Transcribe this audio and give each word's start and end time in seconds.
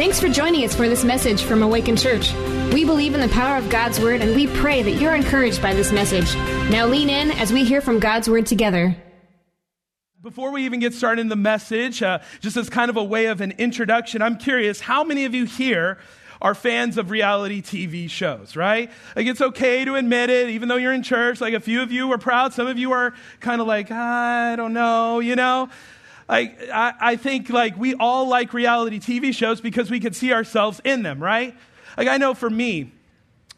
Thanks 0.00 0.18
for 0.18 0.30
joining 0.30 0.64
us 0.64 0.74
for 0.74 0.88
this 0.88 1.04
message 1.04 1.42
from 1.42 1.62
Awaken 1.62 1.94
Church. 1.94 2.32
We 2.72 2.86
believe 2.86 3.12
in 3.12 3.20
the 3.20 3.28
power 3.28 3.58
of 3.58 3.68
God's 3.68 4.00
Word 4.00 4.22
and 4.22 4.34
we 4.34 4.46
pray 4.46 4.82
that 4.82 4.92
you're 4.92 5.14
encouraged 5.14 5.60
by 5.60 5.74
this 5.74 5.92
message. 5.92 6.34
Now 6.70 6.86
lean 6.86 7.10
in 7.10 7.30
as 7.32 7.52
we 7.52 7.64
hear 7.64 7.82
from 7.82 7.98
God's 7.98 8.26
Word 8.26 8.46
together. 8.46 8.96
Before 10.22 10.52
we 10.52 10.64
even 10.64 10.80
get 10.80 10.94
started 10.94 11.20
in 11.20 11.28
the 11.28 11.36
message, 11.36 12.02
uh, 12.02 12.20
just 12.40 12.56
as 12.56 12.70
kind 12.70 12.88
of 12.88 12.96
a 12.96 13.04
way 13.04 13.26
of 13.26 13.42
an 13.42 13.52
introduction, 13.58 14.22
I'm 14.22 14.38
curious 14.38 14.80
how 14.80 15.04
many 15.04 15.26
of 15.26 15.34
you 15.34 15.44
here 15.44 15.98
are 16.40 16.54
fans 16.54 16.96
of 16.96 17.10
reality 17.10 17.60
TV 17.60 18.08
shows, 18.08 18.56
right? 18.56 18.90
Like 19.14 19.26
it's 19.26 19.42
okay 19.42 19.84
to 19.84 19.96
admit 19.96 20.30
it, 20.30 20.48
even 20.48 20.70
though 20.70 20.76
you're 20.76 20.94
in 20.94 21.02
church. 21.02 21.42
Like 21.42 21.52
a 21.52 21.60
few 21.60 21.82
of 21.82 21.92
you 21.92 22.10
are 22.10 22.18
proud, 22.18 22.54
some 22.54 22.68
of 22.68 22.78
you 22.78 22.92
are 22.92 23.12
kind 23.40 23.60
of 23.60 23.66
like, 23.66 23.90
I 23.90 24.56
don't 24.56 24.72
know, 24.72 25.20
you 25.20 25.36
know? 25.36 25.68
Like, 26.30 26.70
I, 26.72 26.94
I 27.00 27.16
think 27.16 27.50
like 27.50 27.76
we 27.76 27.94
all 27.96 28.28
like 28.28 28.54
reality 28.54 29.00
TV 29.00 29.34
shows 29.34 29.60
because 29.60 29.90
we 29.90 29.98
could 29.98 30.14
see 30.14 30.32
ourselves 30.32 30.80
in 30.84 31.02
them, 31.02 31.20
right? 31.20 31.56
Like 31.98 32.06
I 32.06 32.18
know 32.18 32.34
for 32.34 32.48
me, 32.48 32.92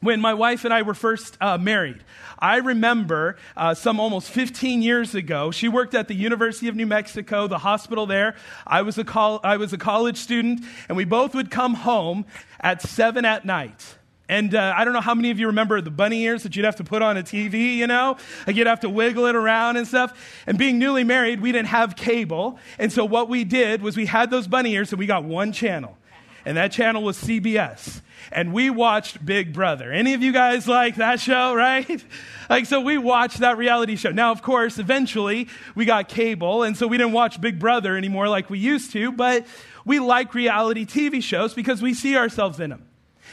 when 0.00 0.22
my 0.22 0.32
wife 0.32 0.64
and 0.64 0.72
I 0.72 0.80
were 0.80 0.94
first 0.94 1.36
uh, 1.40 1.58
married, 1.58 2.02
I 2.38 2.56
remember 2.56 3.36
uh, 3.58 3.74
some 3.74 4.00
almost 4.00 4.30
15 4.30 4.80
years 4.80 5.14
ago, 5.14 5.50
she 5.50 5.68
worked 5.68 5.94
at 5.94 6.08
the 6.08 6.14
University 6.14 6.66
of 6.68 6.74
New 6.74 6.86
Mexico, 6.86 7.46
the 7.46 7.58
hospital 7.58 8.06
there. 8.06 8.36
I 8.66 8.80
was 8.82 8.96
a, 8.96 9.04
col- 9.04 9.40
I 9.44 9.58
was 9.58 9.74
a 9.74 9.78
college 9.78 10.16
student, 10.16 10.64
and 10.88 10.96
we 10.96 11.04
both 11.04 11.34
would 11.34 11.50
come 11.50 11.74
home 11.74 12.24
at 12.58 12.80
7 12.80 13.26
at 13.26 13.44
night. 13.44 13.96
And 14.32 14.54
uh, 14.54 14.72
I 14.74 14.86
don't 14.86 14.94
know 14.94 15.02
how 15.02 15.14
many 15.14 15.30
of 15.30 15.38
you 15.38 15.48
remember 15.48 15.78
the 15.82 15.90
bunny 15.90 16.22
ears 16.22 16.44
that 16.44 16.56
you'd 16.56 16.64
have 16.64 16.76
to 16.76 16.84
put 16.84 17.02
on 17.02 17.18
a 17.18 17.22
TV, 17.22 17.76
you 17.76 17.86
know? 17.86 18.16
Like 18.46 18.56
you'd 18.56 18.66
have 18.66 18.80
to 18.80 18.88
wiggle 18.88 19.26
it 19.26 19.34
around 19.34 19.76
and 19.76 19.86
stuff. 19.86 20.18
And 20.46 20.56
being 20.56 20.78
newly 20.78 21.04
married, 21.04 21.42
we 21.42 21.52
didn't 21.52 21.68
have 21.68 21.96
cable. 21.96 22.58
And 22.78 22.90
so 22.90 23.04
what 23.04 23.28
we 23.28 23.44
did 23.44 23.82
was 23.82 23.94
we 23.94 24.06
had 24.06 24.30
those 24.30 24.48
bunny 24.48 24.72
ears 24.72 24.90
and 24.90 24.98
we 24.98 25.04
got 25.04 25.24
one 25.24 25.52
channel. 25.52 25.98
And 26.46 26.56
that 26.56 26.72
channel 26.72 27.02
was 27.02 27.22
CBS. 27.22 28.00
And 28.32 28.54
we 28.54 28.70
watched 28.70 29.22
Big 29.22 29.52
Brother. 29.52 29.92
Any 29.92 30.14
of 30.14 30.22
you 30.22 30.32
guys 30.32 30.66
like 30.66 30.96
that 30.96 31.20
show, 31.20 31.54
right? 31.54 32.02
Like, 32.48 32.64
so 32.64 32.80
we 32.80 32.96
watched 32.96 33.40
that 33.40 33.58
reality 33.58 33.96
show. 33.96 34.12
Now, 34.12 34.32
of 34.32 34.40
course, 34.40 34.78
eventually 34.78 35.48
we 35.74 35.84
got 35.84 36.08
cable. 36.08 36.62
And 36.62 36.74
so 36.74 36.86
we 36.86 36.96
didn't 36.96 37.12
watch 37.12 37.38
Big 37.38 37.58
Brother 37.58 37.98
anymore 37.98 38.30
like 38.30 38.48
we 38.48 38.58
used 38.58 38.92
to. 38.92 39.12
But 39.12 39.46
we 39.84 39.98
like 39.98 40.32
reality 40.32 40.86
TV 40.86 41.22
shows 41.22 41.52
because 41.52 41.82
we 41.82 41.92
see 41.92 42.16
ourselves 42.16 42.58
in 42.58 42.70
them. 42.70 42.86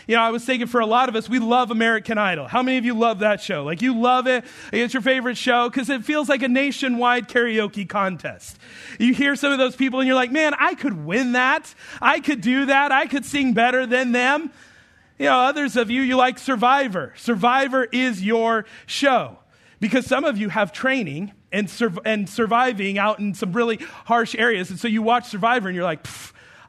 You 0.09 0.15
know, 0.15 0.23
I 0.23 0.31
was 0.31 0.43
thinking 0.43 0.65
for 0.65 0.81
a 0.81 0.88
lot 0.88 1.07
of 1.07 1.15
us, 1.15 1.29
we 1.29 1.38
love 1.38 1.69
American 1.69 2.17
Idol. 2.17 2.47
How 2.47 2.63
many 2.63 2.79
of 2.79 2.83
you 2.83 2.95
love 2.95 3.19
that 3.19 3.41
show? 3.41 3.63
Like, 3.63 3.83
you 3.83 3.95
love 3.95 4.25
it. 4.25 4.43
It's 4.73 4.91
your 4.91 5.03
favorite 5.03 5.38
show 5.38 5.69
because 5.69 5.88
it 5.88 6.03
feels 6.03 6.27
like 6.27 6.41
a 6.41 6.47
nationwide 6.47 7.29
karaoke 7.29 7.88
contest. 7.88 8.57
You 8.97 9.13
hear 9.13 9.35
some 9.35 9.51
of 9.51 9.59
those 9.59 9.75
people 9.75 9.99
and 9.99 10.07
you're 10.07 10.16
like, 10.16 10.31
man, 10.31 10.55
I 10.57 10.73
could 10.73 11.05
win 11.05 11.33
that. 11.33 11.71
I 12.01 12.21
could 12.21 12.41
do 12.41 12.66
that. 12.66 12.91
I 12.91 13.05
could 13.05 13.23
sing 13.23 13.53
better 13.53 13.85
than 13.85 14.11
them. 14.11 14.49
You 15.19 15.25
know, 15.25 15.41
others 15.41 15.77
of 15.77 15.91
you, 15.91 16.01
you 16.01 16.16
like 16.16 16.39
Survivor. 16.39 17.13
Survivor 17.16 17.83
is 17.83 18.23
your 18.23 18.66
show 18.88 19.38
because 19.79 20.07
some 20.07 20.25
of 20.25 20.39
you 20.39 20.49
have 20.49 20.71
training 20.71 21.33
and, 21.51 21.69
sur- 21.69 21.94
and 22.03 22.27
surviving 22.27 22.97
out 22.97 23.19
in 23.19 23.35
some 23.35 23.53
really 23.53 23.77
harsh 24.05 24.33
areas. 24.33 24.71
And 24.71 24.79
so 24.79 24.88
you 24.88 25.03
watch 25.03 25.27
Survivor 25.27 25.67
and 25.67 25.75
you're 25.75 25.85
like, 25.85 26.03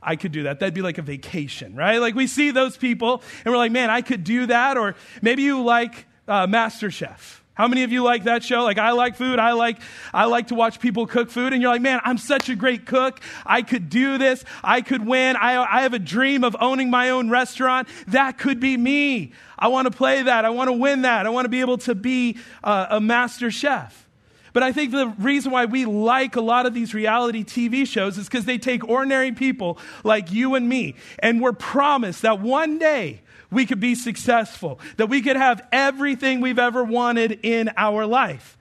I 0.02 0.16
could 0.16 0.32
do 0.32 0.44
that. 0.44 0.60
That'd 0.60 0.74
be 0.74 0.82
like 0.82 0.98
a 0.98 1.02
vacation, 1.02 1.74
right? 1.74 1.98
Like 1.98 2.14
we 2.14 2.26
see 2.26 2.50
those 2.50 2.76
people 2.76 3.22
and 3.44 3.52
we're 3.52 3.58
like, 3.58 3.72
man, 3.72 3.90
I 3.90 4.00
could 4.02 4.24
do 4.24 4.46
that. 4.46 4.78
Or 4.78 4.94
maybe 5.20 5.42
you 5.42 5.62
like 5.62 6.06
uh, 6.26 6.46
Master 6.46 6.90
Chef. 6.90 7.40
How 7.54 7.68
many 7.68 7.82
of 7.82 7.92
you 7.92 8.02
like 8.02 8.24
that 8.24 8.42
show? 8.42 8.62
Like 8.62 8.78
I 8.78 8.92
like 8.92 9.16
food. 9.16 9.38
I 9.38 9.52
like 9.52 9.82
I 10.14 10.24
like 10.24 10.46
to 10.46 10.54
watch 10.54 10.80
people 10.80 11.06
cook 11.06 11.30
food 11.30 11.52
and 11.52 11.60
you're 11.60 11.70
like, 11.70 11.82
"Man, 11.82 12.00
I'm 12.04 12.16
such 12.16 12.48
a 12.48 12.56
great 12.56 12.86
cook. 12.86 13.20
I 13.44 13.60
could 13.60 13.90
do 13.90 14.16
this. 14.16 14.46
I 14.64 14.80
could 14.80 15.04
win. 15.04 15.36
I 15.36 15.62
I 15.62 15.82
have 15.82 15.92
a 15.92 15.98
dream 15.98 16.42
of 16.42 16.56
owning 16.58 16.88
my 16.88 17.10
own 17.10 17.28
restaurant. 17.28 17.86
That 18.06 18.38
could 18.38 18.60
be 18.60 18.78
me. 18.78 19.32
I 19.58 19.68
want 19.68 19.84
to 19.84 19.90
play 19.90 20.22
that. 20.22 20.46
I 20.46 20.50
want 20.50 20.68
to 20.68 20.72
win 20.72 21.02
that. 21.02 21.26
I 21.26 21.28
want 21.28 21.44
to 21.44 21.50
be 21.50 21.60
able 21.60 21.76
to 21.78 21.94
be 21.94 22.38
uh, 22.64 22.86
a 22.88 23.00
master 23.00 23.50
chef." 23.50 24.06
But 24.52 24.62
I 24.62 24.72
think 24.72 24.92
the 24.92 25.08
reason 25.18 25.52
why 25.52 25.64
we 25.66 25.84
like 25.84 26.36
a 26.36 26.40
lot 26.40 26.66
of 26.66 26.74
these 26.74 26.94
reality 26.94 27.44
TV 27.44 27.86
shows 27.86 28.18
is 28.18 28.26
because 28.26 28.44
they 28.44 28.58
take 28.58 28.88
ordinary 28.88 29.32
people 29.32 29.78
like 30.04 30.32
you 30.32 30.54
and 30.54 30.68
me, 30.68 30.96
and 31.18 31.40
we're 31.40 31.52
promised 31.52 32.22
that 32.22 32.40
one 32.40 32.78
day 32.78 33.20
we 33.50 33.66
could 33.66 33.80
be 33.80 33.94
successful, 33.94 34.80
that 34.96 35.08
we 35.08 35.22
could 35.22 35.36
have 35.36 35.66
everything 35.72 36.40
we've 36.40 36.58
ever 36.58 36.84
wanted 36.84 37.40
in 37.42 37.70
our 37.76 38.06
life. 38.06 38.56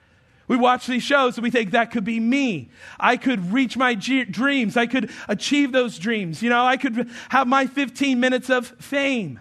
We 0.47 0.57
watch 0.57 0.87
these 0.87 1.03
shows 1.03 1.37
and 1.37 1.43
we 1.43 1.51
think 1.51 1.71
that 1.71 1.91
could 1.91 2.03
be 2.03 2.19
me. 2.19 2.71
I 2.99 3.17
could 3.17 3.53
reach 3.53 3.77
my 3.77 3.93
g- 3.93 4.23
dreams. 4.25 4.75
I 4.77 4.87
could 4.87 5.11
achieve 5.27 5.71
those 5.71 5.99
dreams. 5.99 6.41
You 6.41 6.49
know, 6.49 6.65
I 6.65 6.75
could 6.75 7.07
have 7.29 7.47
my 7.47 7.67
15 7.67 8.19
minutes 8.19 8.49
of 8.49 8.67
fame. 8.79 9.39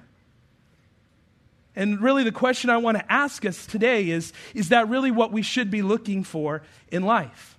And 1.78 2.00
really, 2.00 2.24
the 2.24 2.32
question 2.32 2.70
I 2.70 2.78
want 2.78 2.98
to 2.98 3.12
ask 3.12 3.46
us 3.46 3.64
today 3.64 4.10
is 4.10 4.32
Is 4.52 4.70
that 4.70 4.88
really 4.88 5.12
what 5.12 5.30
we 5.30 5.42
should 5.42 5.70
be 5.70 5.80
looking 5.80 6.24
for 6.24 6.62
in 6.90 7.04
life? 7.04 7.56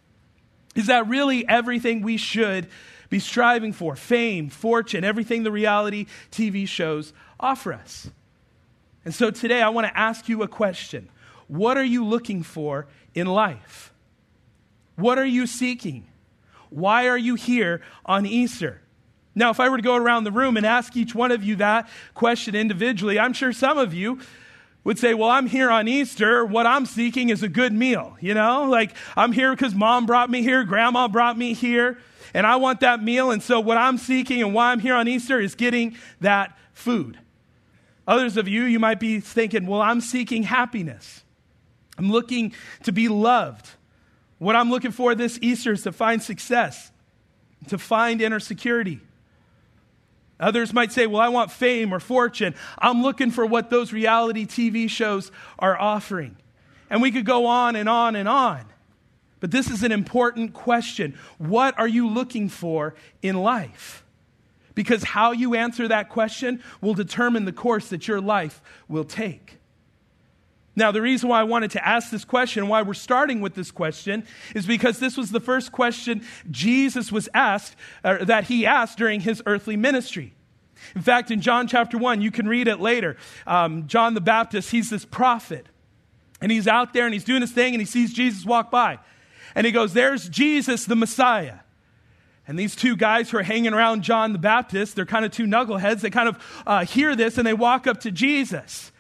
Is 0.76 0.88
that 0.88 1.08
really 1.08 1.48
everything 1.48 2.02
we 2.02 2.18
should 2.18 2.68
be 3.10 3.20
striving 3.20 3.72
for? 3.72 3.96
Fame, 3.96 4.50
fortune, 4.50 5.06
everything 5.06 5.44
the 5.44 5.54
reality 5.54 6.06
TV 6.32 6.68
shows 6.68 7.14
offer 7.40 7.72
us. 7.72 8.12
And 9.06 9.16
so 9.16 9.32
today, 9.32 9.62
I 9.62 9.70
want 9.70 9.88
to 9.88 9.98
ask 9.98 10.28
you 10.28 10.44
a 10.44 10.50
question 10.50 11.08
What 11.48 11.78
are 11.78 11.86
you 11.86 12.06
looking 12.06 12.44
for 12.44 12.88
in 13.16 13.26
life? 13.26 13.94
What 14.98 15.18
are 15.18 15.26
you 15.26 15.48
seeking? 15.48 16.08
Why 16.70 17.08
are 17.08 17.18
you 17.18 17.36
here 17.36 17.80
on 18.06 18.26
Easter? 18.26 18.82
Now, 19.36 19.52
if 19.52 19.60
I 19.60 19.70
were 19.70 19.78
to 19.78 19.84
go 19.84 19.96
around 19.96 20.24
the 20.24 20.32
room 20.32 20.58
and 20.58 20.66
ask 20.66 20.96
each 20.98 21.14
one 21.14 21.32
of 21.32 21.44
you 21.44 21.56
that 21.58 21.88
question 22.14 22.56
individually, 22.56 23.20
I'm 23.20 23.34
sure 23.34 23.54
some 23.54 23.78
of 23.78 23.94
you 23.94 24.20
would 24.84 24.98
say, 24.98 25.14
Well, 25.14 25.30
I'm 25.30 25.48
here 25.48 25.70
on 25.70 25.88
Easter. 25.88 26.46
What 26.46 26.66
I'm 26.66 26.86
seeking 26.86 27.30
is 27.30 27.44
a 27.44 27.50
good 27.50 27.74
meal. 27.74 28.18
You 28.20 28.34
know, 28.34 28.66
like 28.66 28.96
I'm 29.16 29.32
here 29.32 29.52
because 29.54 29.76
mom 29.76 30.06
brought 30.06 30.30
me 30.30 30.42
here, 30.42 30.64
grandma 30.64 31.08
brought 31.08 31.38
me 31.38 31.54
here, 31.54 32.00
and 32.34 32.46
I 32.46 32.56
want 32.58 32.80
that 32.82 33.04
meal. 33.04 33.32
And 33.32 33.42
so, 33.42 33.60
what 33.60 33.78
I'm 33.78 33.98
seeking 33.98 34.42
and 34.42 34.54
why 34.54 34.72
I'm 34.72 34.80
here 34.80 34.96
on 34.96 35.08
Easter 35.08 35.40
is 35.40 35.56
getting 35.56 35.96
that 36.22 36.58
food. 36.74 37.20
Others 38.08 38.38
of 38.38 38.48
you, 38.48 38.64
you 38.64 38.80
might 38.80 39.00
be 39.00 39.20
thinking, 39.20 39.68
Well, 39.68 39.82
I'm 39.82 40.02
seeking 40.02 40.44
happiness. 40.44 41.24
I'm 41.98 42.12
looking 42.12 42.54
to 42.84 42.92
be 42.92 43.10
loved. 43.10 43.70
What 44.38 44.56
I'm 44.56 44.70
looking 44.70 44.92
for 44.92 45.16
this 45.16 45.38
Easter 45.42 45.74
is 45.74 45.84
to 45.84 45.92
find 45.92 46.24
success, 46.24 46.92
to 47.68 47.78
find 47.78 48.22
inner 48.22 48.40
security. 48.40 49.02
Others 50.40 50.74
might 50.74 50.92
say, 50.92 51.08
Well, 51.08 51.22
I 51.22 51.30
want 51.30 51.52
fame 51.52 51.94
or 51.94 52.00
fortune. 52.00 52.56
I'm 52.78 53.02
looking 53.02 53.32
for 53.32 53.46
what 53.46 53.70
those 53.70 53.92
reality 53.92 54.46
TV 54.46 54.90
shows 54.90 55.32
are 55.58 55.80
offering. 55.80 56.38
And 56.90 57.02
we 57.02 57.12
could 57.12 57.26
go 57.26 57.46
on 57.46 57.76
and 57.76 57.88
on 57.88 58.16
and 58.16 58.28
on. 58.28 58.66
But 59.40 59.52
this 59.52 59.70
is 59.70 59.84
an 59.84 59.92
important 59.92 60.54
question. 60.54 61.18
What 61.38 61.78
are 61.78 61.88
you 61.88 62.10
looking 62.10 62.50
for 62.50 62.96
in 63.22 63.38
life? 63.38 64.04
Because 64.76 65.04
how 65.04 65.32
you 65.32 65.56
answer 65.56 65.88
that 65.88 66.10
question 66.10 66.64
will 66.82 66.94
determine 66.94 67.46
the 67.46 67.52
course 67.52 67.90
that 67.90 68.08
your 68.08 68.22
life 68.22 68.62
will 68.88 69.04
take. 69.04 69.59
Now, 70.80 70.94
the 70.94 71.02
reason 71.02 71.28
why 71.28 71.42
I 71.42 71.44
wanted 71.44 71.72
to 71.72 71.86
ask 71.86 72.10
this 72.10 72.24
question, 72.24 72.70
why 72.70 72.84
we're 72.84 72.94
starting 72.94 73.42
with 73.42 73.54
this 73.54 73.70
question, 73.70 74.26
is 74.56 74.66
because 74.66 74.98
this 75.00 75.18
was 75.18 75.30
the 75.30 75.42
first 75.42 75.74
question 75.74 76.24
Jesus 76.50 77.12
was 77.12 77.28
asked, 77.34 77.76
or 78.02 78.24
that 78.24 78.46
he 78.46 78.66
asked 78.66 78.98
during 78.98 79.20
his 79.20 79.44
earthly 79.46 79.76
ministry. 79.76 80.34
In 80.96 81.02
fact, 81.02 81.32
in 81.32 81.42
John 81.42 81.68
chapter 81.68 81.98
1, 81.98 82.22
you 82.22 82.32
can 82.32 82.48
read 82.48 82.70
it 82.70 82.80
later. 82.80 83.18
Um, 83.46 83.88
John 83.88 84.14
the 84.14 84.22
Baptist, 84.22 84.72
he's 84.72 84.90
this 84.90 85.04
prophet. 85.04 85.68
And 86.40 86.50
he's 86.50 86.66
out 86.66 86.94
there 86.94 87.04
and 87.04 87.14
he's 87.14 87.26
doing 87.26 87.42
his 87.42 87.52
thing 87.52 87.74
and 87.74 87.82
he 87.82 87.86
sees 87.86 88.14
Jesus 88.14 88.46
walk 88.46 88.72
by. 88.72 89.00
And 89.56 89.66
he 89.66 89.74
goes, 89.74 89.92
There's 89.92 90.30
Jesus, 90.30 90.86
the 90.86 90.96
Messiah. 90.96 91.60
And 92.48 92.58
these 92.58 92.74
two 92.74 92.96
guys 92.96 93.30
who 93.30 93.38
are 93.38 93.44
hanging 93.44 93.74
around 93.74 94.04
John 94.04 94.32
the 94.32 94.40
Baptist, 94.40 94.96
they're 94.96 95.06
kind 95.06 95.26
of 95.26 95.32
two 95.32 95.46
knuckleheads. 95.46 96.00
They 96.00 96.10
kind 96.10 96.30
of 96.30 96.64
uh, 96.66 96.86
hear 96.86 97.18
this 97.18 97.38
and 97.38 97.46
they 97.46 97.54
walk 97.54 97.86
up 97.86 98.00
to 98.02 98.12
Jesus. 98.12 98.94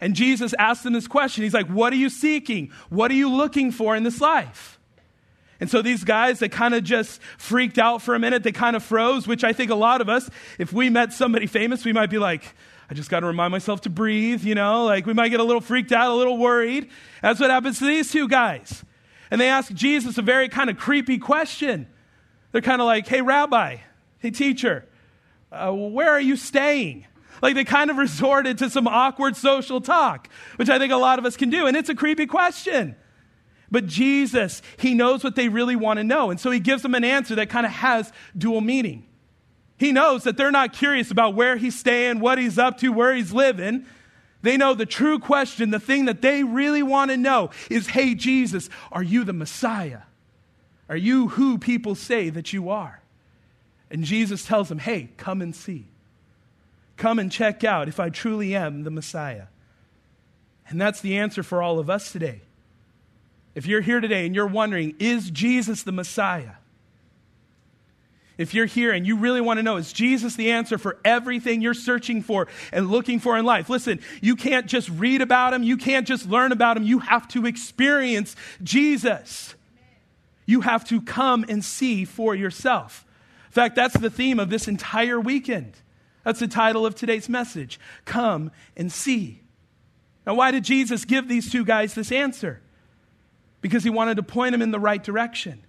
And 0.00 0.14
Jesus 0.14 0.54
asks 0.58 0.84
them 0.84 0.92
this 0.92 1.08
question. 1.08 1.44
He's 1.44 1.54
like, 1.54 1.68
What 1.68 1.92
are 1.92 1.96
you 1.96 2.10
seeking? 2.10 2.70
What 2.90 3.10
are 3.10 3.14
you 3.14 3.30
looking 3.30 3.70
for 3.70 3.96
in 3.96 4.02
this 4.02 4.20
life? 4.20 4.78
And 5.58 5.70
so 5.70 5.80
these 5.80 6.04
guys, 6.04 6.38
they 6.38 6.50
kind 6.50 6.74
of 6.74 6.84
just 6.84 7.20
freaked 7.38 7.78
out 7.78 8.02
for 8.02 8.14
a 8.14 8.18
minute. 8.18 8.42
They 8.42 8.52
kind 8.52 8.76
of 8.76 8.82
froze, 8.82 9.26
which 9.26 9.42
I 9.42 9.52
think 9.54 9.70
a 9.70 9.74
lot 9.74 10.00
of 10.00 10.08
us, 10.08 10.28
if 10.58 10.72
we 10.72 10.90
met 10.90 11.14
somebody 11.14 11.46
famous, 11.46 11.84
we 11.84 11.94
might 11.94 12.10
be 12.10 12.18
like, 12.18 12.54
I 12.90 12.94
just 12.94 13.10
got 13.10 13.20
to 13.20 13.26
remind 13.26 13.52
myself 13.52 13.80
to 13.82 13.90
breathe, 13.90 14.44
you 14.44 14.54
know? 14.54 14.84
Like 14.84 15.06
we 15.06 15.14
might 15.14 15.30
get 15.30 15.40
a 15.40 15.44
little 15.44 15.62
freaked 15.62 15.92
out, 15.92 16.10
a 16.10 16.14
little 16.14 16.36
worried. 16.36 16.90
That's 17.22 17.40
what 17.40 17.50
happens 17.50 17.78
to 17.78 17.86
these 17.86 18.12
two 18.12 18.28
guys. 18.28 18.84
And 19.30 19.40
they 19.40 19.48
ask 19.48 19.72
Jesus 19.72 20.18
a 20.18 20.22
very 20.22 20.48
kind 20.48 20.70
of 20.70 20.76
creepy 20.76 21.18
question. 21.18 21.88
They're 22.52 22.60
kind 22.60 22.80
of 22.80 22.86
like, 22.86 23.08
Hey, 23.08 23.22
rabbi, 23.22 23.78
hey, 24.18 24.30
teacher, 24.30 24.86
uh, 25.50 25.72
where 25.72 26.10
are 26.10 26.20
you 26.20 26.36
staying? 26.36 27.06
Like 27.42 27.54
they 27.54 27.64
kind 27.64 27.90
of 27.90 27.96
resorted 27.98 28.58
to 28.58 28.70
some 28.70 28.86
awkward 28.86 29.36
social 29.36 29.80
talk, 29.80 30.28
which 30.56 30.68
I 30.68 30.78
think 30.78 30.92
a 30.92 30.96
lot 30.96 31.18
of 31.18 31.24
us 31.24 31.36
can 31.36 31.50
do. 31.50 31.66
And 31.66 31.76
it's 31.76 31.88
a 31.88 31.94
creepy 31.94 32.26
question. 32.26 32.96
But 33.70 33.86
Jesus, 33.86 34.62
he 34.78 34.94
knows 34.94 35.24
what 35.24 35.34
they 35.34 35.48
really 35.48 35.76
want 35.76 35.98
to 35.98 36.04
know. 36.04 36.30
And 36.30 36.38
so 36.38 36.50
he 36.50 36.60
gives 36.60 36.82
them 36.82 36.94
an 36.94 37.04
answer 37.04 37.34
that 37.36 37.50
kind 37.50 37.66
of 37.66 37.72
has 37.72 38.12
dual 38.36 38.60
meaning. 38.60 39.06
He 39.78 39.92
knows 39.92 40.24
that 40.24 40.36
they're 40.36 40.52
not 40.52 40.72
curious 40.72 41.10
about 41.10 41.34
where 41.34 41.56
he's 41.56 41.78
staying, 41.78 42.20
what 42.20 42.38
he's 42.38 42.58
up 42.58 42.78
to, 42.78 42.92
where 42.92 43.14
he's 43.14 43.32
living. 43.32 43.84
They 44.42 44.56
know 44.56 44.74
the 44.74 44.86
true 44.86 45.18
question, 45.18 45.70
the 45.70 45.80
thing 45.80 46.04
that 46.06 46.22
they 46.22 46.44
really 46.44 46.82
want 46.82 47.10
to 47.10 47.16
know 47.16 47.50
is 47.70 47.88
Hey, 47.88 48.14
Jesus, 48.14 48.70
are 48.92 49.02
you 49.02 49.24
the 49.24 49.32
Messiah? 49.32 50.02
Are 50.88 50.96
you 50.96 51.28
who 51.28 51.58
people 51.58 51.94
say 51.94 52.30
that 52.30 52.52
you 52.52 52.70
are? 52.70 53.02
And 53.90 54.04
Jesus 54.04 54.44
tells 54.44 54.68
them, 54.68 54.78
Hey, 54.78 55.10
come 55.16 55.42
and 55.42 55.54
see. 55.54 55.88
Come 56.96 57.18
and 57.18 57.30
check 57.30 57.64
out 57.64 57.88
if 57.88 58.00
I 58.00 58.08
truly 58.08 58.54
am 58.54 58.84
the 58.84 58.90
Messiah. 58.90 59.44
And 60.68 60.80
that's 60.80 61.00
the 61.00 61.18
answer 61.18 61.42
for 61.42 61.62
all 61.62 61.78
of 61.78 61.90
us 61.90 62.10
today. 62.10 62.40
If 63.54 63.66
you're 63.66 63.80
here 63.80 64.00
today 64.00 64.26
and 64.26 64.34
you're 64.34 64.46
wondering, 64.46 64.94
is 64.98 65.30
Jesus 65.30 65.82
the 65.82 65.92
Messiah? 65.92 66.52
If 68.38 68.52
you're 68.52 68.66
here 68.66 68.92
and 68.92 69.06
you 69.06 69.16
really 69.16 69.40
want 69.40 69.58
to 69.58 69.62
know, 69.62 69.76
is 69.76 69.92
Jesus 69.92 70.36
the 70.36 70.52
answer 70.52 70.76
for 70.76 70.98
everything 71.04 71.62
you're 71.62 71.72
searching 71.72 72.22
for 72.22 72.48
and 72.70 72.90
looking 72.90 73.18
for 73.18 73.38
in 73.38 73.46
life? 73.46 73.70
Listen, 73.70 74.00
you 74.20 74.36
can't 74.36 74.66
just 74.66 74.90
read 74.90 75.22
about 75.22 75.54
him. 75.54 75.62
You 75.62 75.78
can't 75.78 76.06
just 76.06 76.28
learn 76.28 76.52
about 76.52 76.76
him. 76.76 76.82
You 76.82 76.98
have 76.98 77.26
to 77.28 77.46
experience 77.46 78.36
Jesus. 78.62 79.54
You 80.44 80.60
have 80.60 80.84
to 80.88 81.00
come 81.00 81.46
and 81.48 81.64
see 81.64 82.04
for 82.04 82.34
yourself. 82.34 83.06
In 83.46 83.52
fact, 83.52 83.74
that's 83.74 83.96
the 83.96 84.10
theme 84.10 84.38
of 84.38 84.50
this 84.50 84.68
entire 84.68 85.18
weekend. 85.18 85.72
That's 86.26 86.40
the 86.40 86.48
title 86.48 86.84
of 86.84 86.96
today's 86.96 87.28
message 87.28 87.78
Come 88.04 88.50
and 88.76 88.90
See. 88.90 89.42
Now, 90.26 90.34
why 90.34 90.50
did 90.50 90.64
Jesus 90.64 91.04
give 91.04 91.28
these 91.28 91.52
two 91.52 91.64
guys 91.64 91.94
this 91.94 92.10
answer? 92.10 92.60
Because 93.60 93.84
he 93.84 93.90
wanted 93.90 94.16
to 94.16 94.24
point 94.24 94.50
them 94.50 94.60
in 94.60 94.72
the 94.72 94.80
right 94.80 95.02
direction. 95.02 95.62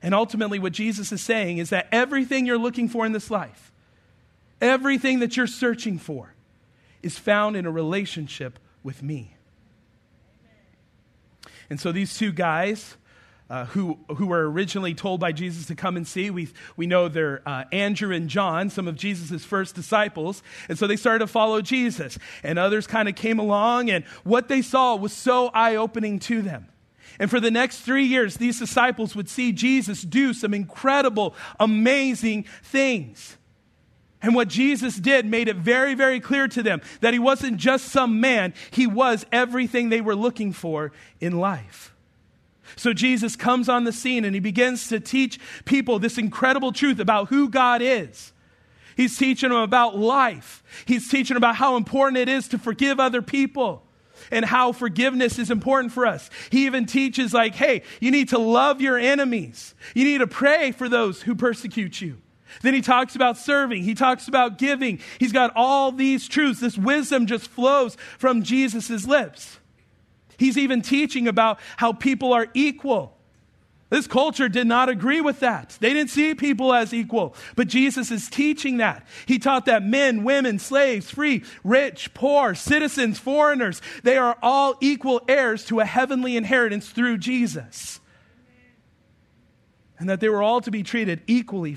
And 0.00 0.14
ultimately, 0.14 0.58
what 0.58 0.72
Jesus 0.72 1.12
is 1.12 1.20
saying 1.20 1.58
is 1.58 1.68
that 1.68 1.88
everything 1.92 2.46
you're 2.46 2.56
looking 2.56 2.88
for 2.88 3.04
in 3.04 3.12
this 3.12 3.30
life, 3.30 3.72
everything 4.58 5.18
that 5.18 5.36
you're 5.36 5.46
searching 5.46 5.98
for, 5.98 6.32
is 7.02 7.18
found 7.18 7.54
in 7.54 7.66
a 7.66 7.70
relationship 7.70 8.58
with 8.82 9.02
me. 9.02 9.36
And 11.68 11.78
so 11.78 11.92
these 11.92 12.16
two 12.16 12.32
guys, 12.32 12.96
uh, 13.50 13.66
who, 13.66 13.98
who 14.16 14.26
were 14.26 14.50
originally 14.50 14.94
told 14.94 15.20
by 15.20 15.32
Jesus 15.32 15.66
to 15.66 15.74
come 15.74 15.96
and 15.96 16.06
see. 16.06 16.30
We, 16.30 16.48
we 16.76 16.86
know 16.86 17.08
they're 17.08 17.42
uh, 17.46 17.64
Andrew 17.72 18.12
and 18.12 18.28
John, 18.28 18.70
some 18.70 18.88
of 18.88 18.96
Jesus' 18.96 19.44
first 19.44 19.74
disciples. 19.74 20.42
And 20.68 20.78
so 20.78 20.86
they 20.86 20.96
started 20.96 21.20
to 21.20 21.26
follow 21.26 21.60
Jesus. 21.60 22.18
And 22.42 22.58
others 22.58 22.86
kind 22.86 23.08
of 23.08 23.14
came 23.14 23.38
along, 23.38 23.90
and 23.90 24.04
what 24.24 24.48
they 24.48 24.62
saw 24.62 24.96
was 24.96 25.12
so 25.12 25.48
eye 25.48 25.76
opening 25.76 26.18
to 26.20 26.42
them. 26.42 26.68
And 27.18 27.30
for 27.30 27.38
the 27.38 27.50
next 27.50 27.80
three 27.80 28.06
years, 28.06 28.38
these 28.38 28.58
disciples 28.58 29.14
would 29.14 29.28
see 29.28 29.52
Jesus 29.52 30.02
do 30.02 30.32
some 30.32 30.52
incredible, 30.52 31.34
amazing 31.60 32.46
things. 32.62 33.36
And 34.20 34.34
what 34.34 34.48
Jesus 34.48 34.96
did 34.96 35.26
made 35.26 35.48
it 35.48 35.56
very, 35.56 35.94
very 35.94 36.18
clear 36.18 36.48
to 36.48 36.62
them 36.62 36.80
that 37.00 37.12
he 37.12 37.18
wasn't 37.18 37.58
just 37.58 37.88
some 37.88 38.20
man, 38.20 38.54
he 38.70 38.86
was 38.86 39.26
everything 39.30 39.90
they 39.90 40.00
were 40.00 40.16
looking 40.16 40.52
for 40.52 40.92
in 41.20 41.38
life. 41.38 41.93
So 42.76 42.92
Jesus 42.92 43.36
comes 43.36 43.68
on 43.68 43.84
the 43.84 43.92
scene 43.92 44.24
and 44.24 44.34
he 44.34 44.40
begins 44.40 44.88
to 44.88 45.00
teach 45.00 45.38
people 45.64 45.98
this 45.98 46.18
incredible 46.18 46.72
truth 46.72 46.98
about 46.98 47.28
who 47.28 47.48
God 47.48 47.82
is. 47.82 48.32
He's 48.96 49.16
teaching 49.16 49.50
them 49.50 49.58
about 49.58 49.98
life. 49.98 50.62
He's 50.86 51.08
teaching 51.08 51.36
about 51.36 51.56
how 51.56 51.76
important 51.76 52.18
it 52.18 52.28
is 52.28 52.48
to 52.48 52.58
forgive 52.58 53.00
other 53.00 53.22
people 53.22 53.82
and 54.30 54.44
how 54.44 54.72
forgiveness 54.72 55.38
is 55.38 55.50
important 55.50 55.92
for 55.92 56.06
us. 56.06 56.30
He 56.50 56.66
even 56.66 56.86
teaches, 56.86 57.34
like, 57.34 57.54
hey, 57.54 57.82
you 58.00 58.10
need 58.10 58.28
to 58.30 58.38
love 58.38 58.80
your 58.80 58.98
enemies, 58.98 59.74
you 59.94 60.04
need 60.04 60.18
to 60.18 60.26
pray 60.26 60.72
for 60.72 60.88
those 60.88 61.22
who 61.22 61.34
persecute 61.34 62.00
you. 62.00 62.18
Then 62.62 62.72
he 62.72 62.82
talks 62.82 63.16
about 63.16 63.36
serving. 63.36 63.82
He 63.82 63.94
talks 63.94 64.28
about 64.28 64.58
giving. 64.58 65.00
He's 65.18 65.32
got 65.32 65.52
all 65.56 65.90
these 65.90 66.28
truths. 66.28 66.60
This 66.60 66.78
wisdom 66.78 67.26
just 67.26 67.48
flows 67.48 67.96
from 68.16 68.44
Jesus' 68.44 69.06
lips. 69.06 69.58
He's 70.36 70.58
even 70.58 70.82
teaching 70.82 71.28
about 71.28 71.58
how 71.76 71.92
people 71.92 72.32
are 72.32 72.48
equal. 72.54 73.14
This 73.90 74.06
culture 74.06 74.48
did 74.48 74.66
not 74.66 74.88
agree 74.88 75.20
with 75.20 75.40
that. 75.40 75.76
They 75.78 75.92
didn't 75.92 76.10
see 76.10 76.34
people 76.34 76.72
as 76.72 76.92
equal. 76.92 77.36
But 77.54 77.68
Jesus 77.68 78.10
is 78.10 78.28
teaching 78.28 78.78
that. 78.78 79.06
He 79.26 79.38
taught 79.38 79.66
that 79.66 79.84
men, 79.84 80.24
women, 80.24 80.58
slaves, 80.58 81.10
free, 81.10 81.44
rich, 81.62 82.12
poor, 82.14 82.54
citizens, 82.56 83.20
foreigners, 83.20 83.80
they 84.02 84.16
are 84.16 84.36
all 84.42 84.74
equal 84.80 85.20
heirs 85.28 85.64
to 85.66 85.80
a 85.80 85.84
heavenly 85.84 86.36
inheritance 86.36 86.88
through 86.88 87.18
Jesus. 87.18 88.00
And 89.98 90.08
that 90.08 90.18
they 90.18 90.28
were 90.28 90.42
all 90.42 90.60
to 90.62 90.72
be 90.72 90.82
treated 90.82 91.22
equally, 91.28 91.76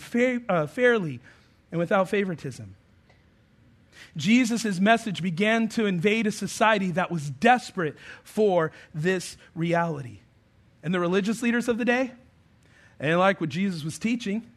uh, 0.50 0.66
fairly, 0.66 1.20
and 1.72 1.78
without 1.78 2.10
favoritism. 2.10 2.77
Jesus' 4.18 4.80
message 4.80 5.22
began 5.22 5.70
to 5.70 5.86
invade 5.86 6.28
a 6.28 6.32
society 6.32 6.92
that 6.92 7.12
was 7.12 7.30
desperate 7.30 7.96
for 8.24 8.72
this 8.94 9.38
reality. 9.56 10.20
And 10.84 10.94
the 10.94 11.00
religious 11.00 11.42
leaders 11.42 11.68
of 11.68 11.78
the 11.78 11.86
day, 11.86 12.12
they 13.00 13.06
didn't 13.06 13.20
like 13.20 13.40
what 13.40 13.50
Jesus 13.50 13.84
was 13.84 14.00
teaching. 14.00 14.50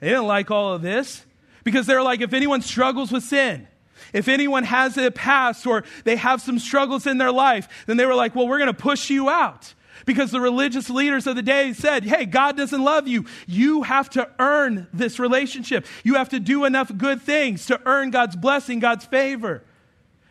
They 0.00 0.08
didn't 0.08 0.26
like 0.26 0.50
all 0.50 0.74
of 0.74 0.82
this 0.82 1.24
because 1.64 1.86
they're 1.86 2.02
like, 2.02 2.20
if 2.20 2.32
anyone 2.32 2.62
struggles 2.62 3.10
with 3.10 3.24
sin, 3.24 3.66
if 4.12 4.28
anyone 4.28 4.64
has 4.64 4.96
a 4.96 5.10
past 5.10 5.66
or 5.66 5.84
they 6.04 6.16
have 6.16 6.40
some 6.40 6.58
struggles 6.58 7.06
in 7.06 7.18
their 7.18 7.32
life, 7.32 7.84
then 7.86 7.96
they 7.96 8.06
were 8.06 8.14
like, 8.14 8.34
well, 8.34 8.46
we're 8.46 8.58
going 8.58 8.72
to 8.72 8.74
push 8.74 9.10
you 9.10 9.28
out. 9.28 9.74
Because 10.06 10.30
the 10.30 10.40
religious 10.40 10.88
leaders 10.90 11.26
of 11.26 11.36
the 11.36 11.42
day 11.42 11.72
said, 11.72 12.04
hey, 12.04 12.24
God 12.24 12.56
doesn't 12.56 12.82
love 12.82 13.08
you. 13.08 13.26
You 13.46 13.82
have 13.82 14.10
to 14.10 14.28
earn 14.38 14.86
this 14.92 15.18
relationship. 15.18 15.86
You 16.04 16.14
have 16.14 16.30
to 16.30 16.40
do 16.40 16.64
enough 16.64 16.90
good 16.96 17.22
things 17.22 17.66
to 17.66 17.80
earn 17.84 18.10
God's 18.10 18.36
blessing, 18.36 18.78
God's 18.78 19.04
favor. 19.04 19.62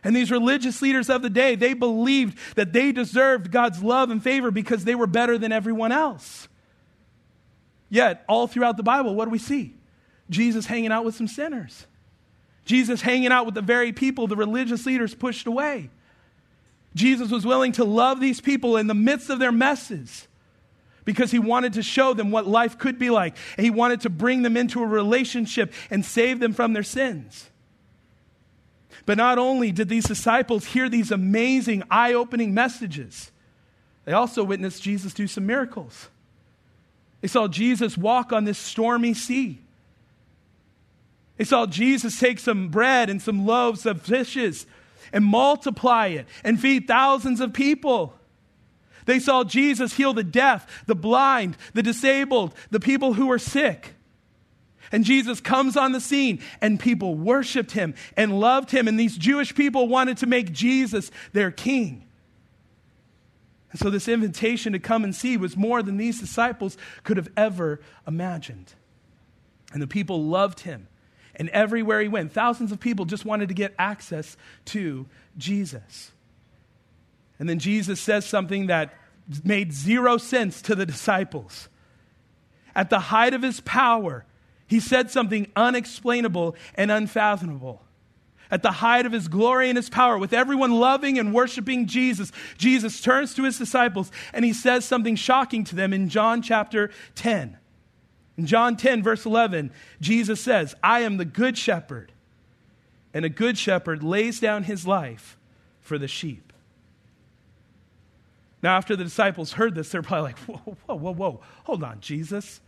And 0.03 0.15
these 0.15 0.31
religious 0.31 0.81
leaders 0.81 1.09
of 1.09 1.21
the 1.21 1.29
day, 1.29 1.55
they 1.55 1.73
believed 1.73 2.37
that 2.55 2.71
they 2.71 2.91
deserved 2.91 3.51
God's 3.51 3.83
love 3.83 4.09
and 4.09 4.23
favor 4.23 4.51
because 4.51 4.85
they 4.85 4.95
were 4.95 5.07
better 5.07 5.37
than 5.37 5.51
everyone 5.51 5.91
else. 5.91 6.47
Yet, 7.89 8.23
all 8.27 8.47
throughout 8.47 8.77
the 8.77 8.83
Bible, 8.83 9.15
what 9.15 9.25
do 9.25 9.31
we 9.31 9.39
see? 9.39 9.73
Jesus 10.29 10.65
hanging 10.65 10.91
out 10.91 11.05
with 11.05 11.15
some 11.15 11.27
sinners. 11.27 11.87
Jesus 12.65 13.01
hanging 13.01 13.31
out 13.31 13.45
with 13.45 13.55
the 13.55 13.61
very 13.61 13.93
people 13.93 14.27
the 14.27 14.35
religious 14.35 14.85
leaders 14.85 15.15
pushed 15.15 15.47
away. 15.47 15.89
Jesus 16.97 17.31
was 17.31 17.45
willing 17.45 17.71
to 17.73 17.83
love 17.83 18.19
these 18.19 18.41
people 18.41 18.75
in 18.75 18.87
the 18.87 18.93
midst 18.93 19.29
of 19.29 19.39
their 19.39 19.51
messes 19.51 20.27
because 21.05 21.31
he 21.31 21.39
wanted 21.39 21.73
to 21.73 21.83
show 21.83 22.13
them 22.13 22.31
what 22.31 22.45
life 22.45 22.77
could 22.77 22.99
be 22.99 23.09
like. 23.09 23.37
And 23.55 23.63
he 23.63 23.69
wanted 23.69 24.01
to 24.01 24.09
bring 24.09 24.41
them 24.41 24.57
into 24.57 24.83
a 24.83 24.85
relationship 24.85 25.73
and 25.89 26.03
save 26.03 26.39
them 26.39 26.51
from 26.51 26.73
their 26.73 26.83
sins. 26.83 27.49
But 29.05 29.17
not 29.17 29.37
only 29.37 29.71
did 29.71 29.87
these 29.87 30.03
disciples 30.03 30.65
hear 30.65 30.89
these 30.89 31.11
amazing, 31.11 31.83
eye 31.89 32.13
opening 32.13 32.53
messages, 32.53 33.31
they 34.03 34.11
also 34.11 34.43
witnessed 34.43 34.83
Jesus 34.83 35.13
do 35.13 35.27
some 35.27 35.45
miracles. 35.45 36.09
They 37.21 37.29
saw 37.29 37.47
Jesus 37.47 37.97
walk 37.97 38.33
on 38.33 38.43
this 38.43 38.57
stormy 38.57 39.13
sea. 39.13 39.59
They 41.37 41.45
saw 41.45 41.67
Jesus 41.67 42.19
take 42.19 42.39
some 42.39 42.67
bread 42.67 43.09
and 43.09 43.21
some 43.21 43.45
loaves 43.45 43.85
of 43.85 44.01
fishes 44.01 44.65
and 45.11 45.23
multiply 45.23 46.07
it 46.07 46.27
and 46.43 46.59
feed 46.59 46.87
thousands 46.87 47.39
of 47.39 47.53
people. 47.53 48.13
They 49.05 49.19
saw 49.19 49.43
Jesus 49.43 49.93
heal 49.93 50.13
the 50.13 50.23
deaf, 50.23 50.85
the 50.85 50.95
blind, 50.95 51.57
the 51.73 51.83
disabled, 51.83 52.53
the 52.71 52.79
people 52.79 53.13
who 53.13 53.27
were 53.27 53.39
sick. 53.39 53.93
And 54.91 55.03
Jesus 55.03 55.41
comes 55.41 55.75
on 55.75 55.91
the 55.91 56.01
scene, 56.01 56.41
and 56.61 56.79
people 56.79 57.15
worshiped 57.15 57.71
him 57.71 57.95
and 58.15 58.39
loved 58.39 58.71
him. 58.71 58.87
And 58.87 58.99
these 58.99 59.17
Jewish 59.17 59.53
people 59.55 59.87
wanted 59.87 60.17
to 60.17 60.27
make 60.27 60.51
Jesus 60.51 61.11
their 61.33 61.51
king. 61.51 62.05
And 63.71 63.79
so, 63.79 63.89
this 63.89 64.07
invitation 64.07 64.73
to 64.73 64.79
come 64.79 65.03
and 65.03 65.13
see 65.13 65.35
was 65.35 65.57
more 65.57 65.83
than 65.83 65.97
these 65.97 66.19
disciples 66.19 66.77
could 67.03 67.17
have 67.17 67.29
ever 67.35 67.81
imagined. 68.07 68.73
And 69.73 69.81
the 69.81 69.87
people 69.87 70.23
loved 70.23 70.61
him 70.61 70.87
and 71.37 71.49
everywhere 71.49 72.01
he 72.01 72.07
went, 72.07 72.33
thousands 72.33 72.71
of 72.71 72.79
people 72.79 73.05
just 73.05 73.23
wanted 73.23 73.49
to 73.49 73.53
get 73.53 73.73
access 73.77 74.35
to 74.65 75.05
Jesus. 75.37 76.11
And 77.39 77.47
then 77.47 77.59
Jesus 77.59 78.01
says 78.01 78.25
something 78.25 78.67
that 78.67 78.93
made 79.43 79.71
zero 79.71 80.17
sense 80.17 80.61
to 80.63 80.75
the 80.75 80.85
disciples. 80.85 81.69
At 82.75 82.89
the 82.89 82.99
height 82.99 83.33
of 83.33 83.43
his 83.43 83.59
power, 83.61 84.25
he 84.65 84.79
said 84.79 85.11
something 85.11 85.47
unexplainable 85.55 86.55
and 86.75 86.91
unfathomable. 86.91 87.83
At 88.49 88.63
the 88.63 88.71
height 88.71 89.05
of 89.05 89.11
his 89.11 89.27
glory 89.27 89.69
and 89.69 89.77
his 89.77 89.89
power, 89.89 90.17
with 90.17 90.33
everyone 90.33 90.71
loving 90.71 91.19
and 91.19 91.33
worshiping 91.33 91.85
Jesus, 91.85 92.31
Jesus 92.57 93.01
turns 93.01 93.33
to 93.35 93.43
his 93.43 93.57
disciples 93.57 94.11
and 94.33 94.45
he 94.45 94.53
says 94.53 94.85
something 94.85 95.15
shocking 95.15 95.63
to 95.65 95.75
them 95.75 95.93
in 95.93 96.09
John 96.09 96.41
chapter 96.41 96.89
10. 97.15 97.57
In 98.37 98.45
John 98.45 98.77
10, 98.77 99.01
verse 99.01 99.25
11, 99.25 99.71
Jesus 99.99 100.39
says, 100.39 100.75
I 100.83 101.01
am 101.01 101.17
the 101.17 101.25
good 101.25 101.57
shepherd, 101.57 102.11
and 103.13 103.25
a 103.25 103.29
good 103.29 103.57
shepherd 103.57 104.03
lays 104.03 104.39
down 104.39 104.63
his 104.63 104.85
life 104.85 105.37
for 105.81 105.97
the 105.97 106.07
sheep. 106.07 106.53
Now, 108.61 108.77
after 108.77 108.95
the 108.95 109.03
disciples 109.03 109.53
heard 109.53 109.75
this, 109.75 109.89
they're 109.89 110.01
probably 110.01 110.29
like, 110.29 110.39
whoa, 110.39 110.77
whoa, 110.85 110.95
whoa, 110.95 111.13
whoa, 111.13 111.41
hold 111.63 111.83
on, 111.83 111.99
Jesus. 111.99 112.59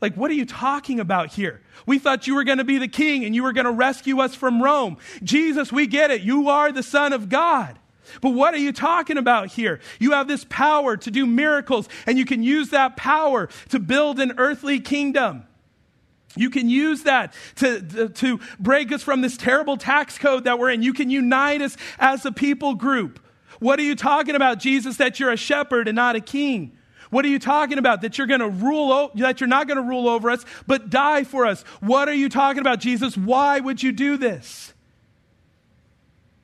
Like, 0.00 0.16
what 0.16 0.30
are 0.32 0.34
you 0.34 0.46
talking 0.46 0.98
about 0.98 1.32
here? 1.32 1.60
We 1.86 2.00
thought 2.00 2.26
you 2.26 2.34
were 2.34 2.42
going 2.42 2.58
to 2.58 2.64
be 2.64 2.78
the 2.78 2.88
king 2.88 3.24
and 3.24 3.36
you 3.36 3.44
were 3.44 3.52
going 3.52 3.66
to 3.66 3.72
rescue 3.72 4.20
us 4.20 4.34
from 4.34 4.60
Rome. 4.60 4.96
Jesus, 5.22 5.70
we 5.70 5.86
get 5.86 6.10
it. 6.10 6.22
You 6.22 6.48
are 6.48 6.72
the 6.72 6.82
Son 6.82 7.12
of 7.12 7.28
God. 7.28 7.78
But 8.20 8.30
what 8.30 8.54
are 8.54 8.58
you 8.58 8.72
talking 8.72 9.18
about 9.18 9.48
here? 9.48 9.80
You 9.98 10.12
have 10.12 10.28
this 10.28 10.44
power 10.48 10.96
to 10.96 11.10
do 11.10 11.26
miracles, 11.26 11.88
and 12.06 12.18
you 12.18 12.24
can 12.24 12.42
use 12.42 12.70
that 12.70 12.96
power 12.96 13.48
to 13.70 13.78
build 13.78 14.20
an 14.20 14.34
earthly 14.38 14.80
kingdom. 14.80 15.44
You 16.36 16.50
can 16.50 16.68
use 16.68 17.02
that 17.02 17.34
to, 17.56 18.08
to, 18.08 18.40
break 18.58 18.90
us 18.92 19.02
from 19.02 19.20
this 19.20 19.36
terrible 19.36 19.76
tax 19.76 20.18
code 20.18 20.44
that 20.44 20.58
we're 20.58 20.70
in. 20.70 20.82
You 20.82 20.94
can 20.94 21.10
unite 21.10 21.60
us 21.60 21.76
as 21.98 22.24
a 22.24 22.32
people 22.32 22.74
group. 22.74 23.20
What 23.58 23.78
are 23.78 23.82
you 23.82 23.94
talking 23.94 24.34
about, 24.34 24.58
Jesus, 24.58 24.96
that 24.96 25.20
you're 25.20 25.30
a 25.30 25.36
shepherd 25.36 25.88
and 25.88 25.96
not 25.96 26.16
a 26.16 26.20
king? 26.20 26.76
What 27.10 27.26
are 27.26 27.28
you 27.28 27.38
talking 27.38 27.76
about? 27.76 28.00
That 28.00 28.16
you're 28.16 28.26
going 28.26 28.40
to 28.40 28.48
rule, 28.48 29.10
that 29.16 29.40
you're 29.40 29.48
not 29.48 29.68
going 29.68 29.76
to 29.76 29.82
rule 29.82 30.08
over 30.08 30.30
us, 30.30 30.44
but 30.66 30.88
die 30.88 31.24
for 31.24 31.44
us. 31.44 31.62
What 31.80 32.08
are 32.08 32.14
you 32.14 32.30
talking 32.30 32.60
about, 32.60 32.80
Jesus? 32.80 33.16
Why 33.16 33.60
would 33.60 33.82
you 33.82 33.92
do 33.92 34.16
this? 34.16 34.72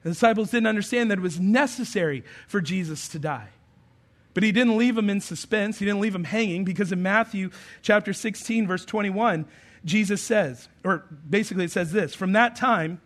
The 0.09 0.15
disciples 0.15 0.51
didn't 0.51 0.69
understand 0.69 1.11
that 1.11 1.19
it 1.19 1.23
was 1.23 1.39
necessary 1.39 2.25
for 2.47 2.63
Jesus 2.63 3.09
to 3.09 3.19
die. 3.19 3.51
But 4.33 4.43
he 4.43 4.53
didn't 4.53 4.79
leave 4.79 4.95
them 4.95 5.11
in 5.11 5.21
suspense. 5.21 5.79
He 5.79 5.85
didn't 5.85 6.01
leave 6.01 6.15
them 6.15 6.25
hanging 6.25 6.65
because 6.65 6.93
in 6.93 7.03
Matthew 7.03 7.51
chapter 7.83 8.15
16, 8.15 8.67
verse 8.67 8.87
21, 8.87 9.45
Jesus 9.85 10.23
says, 10.23 10.71
or 10.83 11.05
basically 11.29 11.67
it 11.67 11.73
says 11.73 11.93
this 11.93 12.15
From 12.15 12.33
that 12.33 12.57
time, 12.57 13.03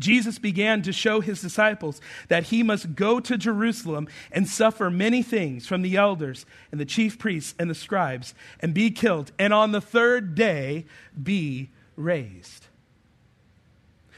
Jesus 0.00 0.40
began 0.40 0.82
to 0.82 0.92
show 0.92 1.20
his 1.20 1.40
disciples 1.40 2.00
that 2.26 2.46
he 2.46 2.64
must 2.64 2.96
go 2.96 3.20
to 3.20 3.38
Jerusalem 3.38 4.08
and 4.32 4.48
suffer 4.48 4.90
many 4.90 5.22
things 5.22 5.64
from 5.64 5.82
the 5.82 5.94
elders 5.94 6.44
and 6.72 6.80
the 6.80 6.84
chief 6.84 7.20
priests 7.20 7.54
and 7.56 7.70
the 7.70 7.74
scribes 7.76 8.34
and 8.58 8.74
be 8.74 8.90
killed, 8.90 9.30
and 9.38 9.54
on 9.54 9.70
the 9.70 9.80
third 9.80 10.34
day 10.34 10.86
be 11.22 11.70
raised. 11.94 12.66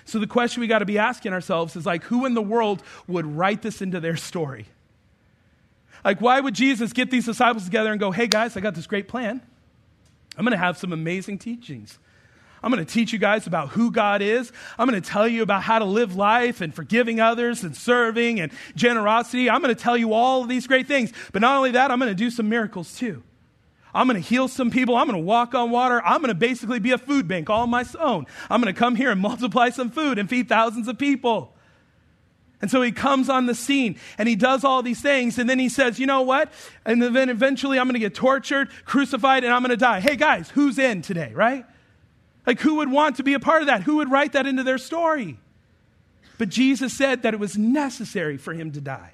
So 0.05 0.19
the 0.19 0.27
question 0.27 0.61
we 0.61 0.67
got 0.67 0.81
to 0.81 0.85
be 0.85 0.99
asking 0.99 1.33
ourselves 1.33 1.77
is 1.77 1.87
like, 1.87 2.05
who 2.05 2.27
in 2.27 2.35
the 2.35 2.43
world 2.43 2.83
would 3.07 3.27
write 3.27 3.63
this 3.63 3.81
into 3.81 4.01
their 4.01 4.17
story? 4.17 4.67
Like, 6.05 6.21
why 6.21 6.41
would 6.41 6.55
Jesus 6.55 6.93
get 6.93 7.11
these 7.11 7.27
disciples 7.27 7.65
together 7.65 7.93
and 7.93 8.01
go, 8.01 8.11
hey 8.11 8.27
guys, 8.27 8.57
I 8.57 8.61
got 8.61 8.75
this 8.75 8.87
great 8.87 9.07
plan. 9.09 9.41
I'm 10.37 10.45
going 10.45 10.53
to 10.53 10.59
have 10.59 10.77
some 10.79 10.93
amazing 10.93 11.39
teachings. 11.39 11.99
I'm 12.63 12.73
going 12.73 12.85
to 12.85 12.93
teach 12.93 13.13
you 13.13 13.19
guys 13.19 13.47
about 13.47 13.71
who 13.71 13.91
God 13.91 14.23
is. 14.23 14.53
I'm 14.79 14.89
going 14.89 15.01
to 15.01 15.09
tell 15.09 15.27
you 15.27 15.43
about 15.43 15.63
how 15.63 15.79
to 15.79 15.85
live 15.85 16.15
life 16.15 16.61
and 16.61 16.75
forgiving 16.75 17.21
others 17.21 17.65
and 17.65 17.77
serving 17.77 18.41
and 18.41 18.53
generosity. 18.77 19.51
I'm 19.51 19.61
going 19.63 19.75
to 19.75 19.81
tell 19.81 19.97
you 19.97 20.13
all 20.13 20.43
of 20.43 20.49
these 20.49 20.67
great 20.67 20.87
things. 20.87 21.13
But 21.33 21.43
not 21.43 21.57
only 21.57 21.73
that, 21.73 21.91
I'm 21.91 21.99
going 21.99 22.11
to 22.11 22.15
do 22.15 22.31
some 22.31 22.49
miracles 22.49 22.97
too. 22.97 23.23
I'm 23.95 24.09
going 24.09 24.21
to 24.21 24.27
heal 24.27 24.49
some 24.49 24.71
people. 24.71 24.97
I'm 24.97 25.07
going 25.07 25.21
to 25.21 25.25
walk 25.25 25.55
on 25.55 25.71
water. 25.71 26.01
I'm 26.05 26.21
going 26.23 26.29
to 26.29 26.35
basically 26.35 26.79
be 26.79 26.93
a 26.93 26.99
food 26.99 27.29
bank 27.29 27.51
all 27.51 27.63
on 27.63 27.71
my 27.71 27.85
own. 27.99 28.27
I'm 28.49 28.63
going 28.63 28.73
to 28.73 28.79
come 28.79 28.97
here 28.97 29.11
and 29.11 29.21
multiply 29.21 29.71
some 29.71 29.91
food 29.91 30.19
and 30.19 30.29
feed 30.29 30.49
thousands 30.49 30.89
of 30.89 30.99
people. 30.99 31.55
And 32.63 32.71
so 32.71 32.81
he 32.81 32.93
comes 32.93 33.29
on 33.29 33.47
the 33.47 33.55
scene 33.55 33.99
and 34.17 34.29
he 34.29 34.37
does 34.37 34.65
all 34.65 34.83
these 34.83 35.03
things. 35.03 35.39
And 35.39 35.51
then 35.51 35.59
he 35.59 35.69
says, 35.69 35.99
you 35.99 36.07
know 36.07 36.23
what? 36.23 36.53
And 36.87 37.03
then 37.03 37.29
eventually 37.29 37.79
I'm 37.79 37.87
going 37.87 37.95
to 37.95 38.01
get 38.01 38.15
tortured, 38.15 38.71
crucified, 38.85 39.43
and 39.45 39.53
I'm 39.53 39.63
going 39.63 39.71
to 39.71 39.77
die. 39.77 40.01
Hey 40.01 40.17
guys, 40.17 40.49
who's 40.51 40.79
in 40.79 41.03
today, 41.03 41.33
right? 41.35 41.67
Like, 42.47 42.61
who 42.61 42.77
would 42.77 42.91
want 42.91 43.17
to 43.17 43.23
be 43.23 43.35
a 43.35 43.41
part 43.41 43.63
of 43.63 43.67
that? 43.67 43.83
Who 43.83 43.97
would 43.97 44.11
write 44.11 44.33
that 44.33 44.47
into 44.47 44.63
their 44.63 44.79
story? 44.79 45.39
But 46.39 46.49
Jesus 46.49 46.93
said 46.93 47.23
that 47.23 47.35
it 47.35 47.41
was 47.41 47.57
necessary 47.57 48.37
for 48.37 48.53
him 48.53 48.73
to 48.73 48.81
die. 48.81 49.13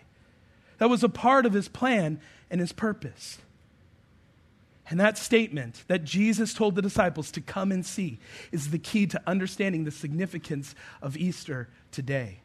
That 0.79 0.89
was 0.89 1.03
a 1.03 1.09
part 1.09 1.45
of 1.45 1.53
his 1.53 1.69
plan 1.69 2.21
and 2.51 2.61
his 2.61 2.73
purpose. 2.73 3.39
And 4.91 4.99
that 5.01 5.19
statement 5.19 5.85
that 5.89 6.05
Jesus 6.05 6.55
told 6.55 6.75
the 6.75 6.83
disciples 6.83 7.31
to 7.33 7.41
come 7.41 7.73
and 7.73 7.85
see 7.85 8.19
is 8.53 8.71
the 8.71 8.79
key 8.79 9.07
to 9.09 9.21
understanding 9.27 9.85
the 9.85 9.91
significance 9.91 10.75
of 11.03 11.17
Easter 11.17 11.69
today. 11.93 12.41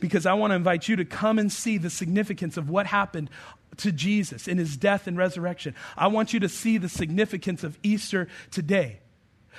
Because 0.00 0.26
I 0.26 0.34
want 0.34 0.50
to 0.50 0.54
invite 0.54 0.88
you 0.88 0.96
to 0.96 1.04
come 1.04 1.38
and 1.38 1.52
see 1.52 1.78
the 1.78 1.90
significance 1.90 2.56
of 2.56 2.68
what 2.70 2.86
happened 2.86 3.30
to 3.78 3.92
Jesus 3.92 4.48
in 4.48 4.58
his 4.58 4.76
death 4.76 5.06
and 5.06 5.16
resurrection. 5.16 5.74
I 5.96 6.08
want 6.08 6.32
you 6.32 6.40
to 6.40 6.48
see 6.48 6.78
the 6.78 6.88
significance 6.88 7.64
of 7.64 7.78
Easter 7.82 8.28
today. 8.50 9.00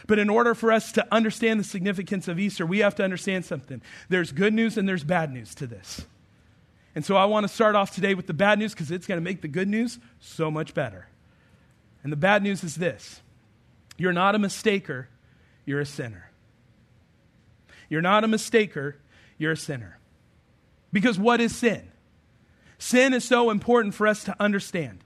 But 0.07 0.19
in 0.19 0.29
order 0.29 0.55
for 0.55 0.71
us 0.71 0.91
to 0.93 1.07
understand 1.13 1.59
the 1.59 1.63
significance 1.63 2.27
of 2.27 2.39
Easter, 2.39 2.65
we 2.65 2.79
have 2.79 2.95
to 2.95 3.03
understand 3.03 3.45
something. 3.45 3.81
There's 4.07 4.31
good 4.31 4.53
news 4.53 4.77
and 4.77 4.87
there's 4.87 5.03
bad 5.03 5.33
news 5.33 5.53
to 5.55 5.67
this. 5.67 6.05
And 6.95 7.05
so 7.05 7.15
I 7.15 7.25
want 7.25 7.43
to 7.45 7.53
start 7.53 7.75
off 7.75 7.93
today 7.93 8.13
with 8.13 8.27
the 8.27 8.33
bad 8.33 8.59
news 8.59 8.73
because 8.73 8.91
it's 8.91 9.07
going 9.07 9.19
to 9.19 9.23
make 9.23 9.41
the 9.41 9.47
good 9.47 9.67
news 9.67 9.99
so 10.19 10.49
much 10.49 10.73
better. 10.73 11.07
And 12.03 12.11
the 12.11 12.17
bad 12.17 12.43
news 12.43 12.63
is 12.63 12.75
this 12.75 13.21
you're 13.97 14.13
not 14.13 14.35
a 14.35 14.39
mistaker, 14.39 15.07
you're 15.65 15.81
a 15.81 15.85
sinner. 15.85 16.29
You're 17.89 18.01
not 18.01 18.23
a 18.23 18.27
mistaker, 18.27 18.95
you're 19.37 19.53
a 19.53 19.57
sinner. 19.57 19.99
Because 20.93 21.19
what 21.19 21.41
is 21.41 21.55
sin? 21.55 21.91
Sin 22.77 23.13
is 23.13 23.23
so 23.23 23.49
important 23.49 23.93
for 23.93 24.07
us 24.07 24.23
to 24.23 24.35
understand. 24.39 25.03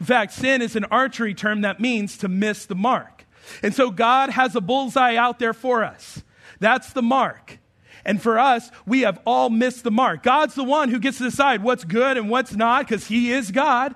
In 0.00 0.06
fact, 0.06 0.32
sin 0.32 0.62
is 0.62 0.74
an 0.74 0.84
archery 0.86 1.34
term 1.34 1.60
that 1.60 1.78
means 1.78 2.18
to 2.18 2.28
miss 2.28 2.66
the 2.66 2.74
mark. 2.74 3.24
And 3.62 3.74
so 3.74 3.90
God 3.90 4.30
has 4.30 4.56
a 4.56 4.60
bullseye 4.60 5.16
out 5.16 5.38
there 5.38 5.54
for 5.54 5.84
us. 5.84 6.22
That's 6.58 6.92
the 6.92 7.02
mark. 7.02 7.58
And 8.04 8.20
for 8.20 8.38
us, 8.38 8.70
we 8.86 9.02
have 9.02 9.20
all 9.24 9.50
missed 9.50 9.84
the 9.84 9.90
mark. 9.90 10.22
God's 10.22 10.54
the 10.54 10.64
one 10.64 10.88
who 10.88 10.98
gets 10.98 11.18
to 11.18 11.24
decide 11.24 11.62
what's 11.62 11.84
good 11.84 12.16
and 12.16 12.28
what's 12.28 12.54
not 12.54 12.86
because 12.86 13.06
He 13.06 13.32
is 13.32 13.50
God. 13.50 13.94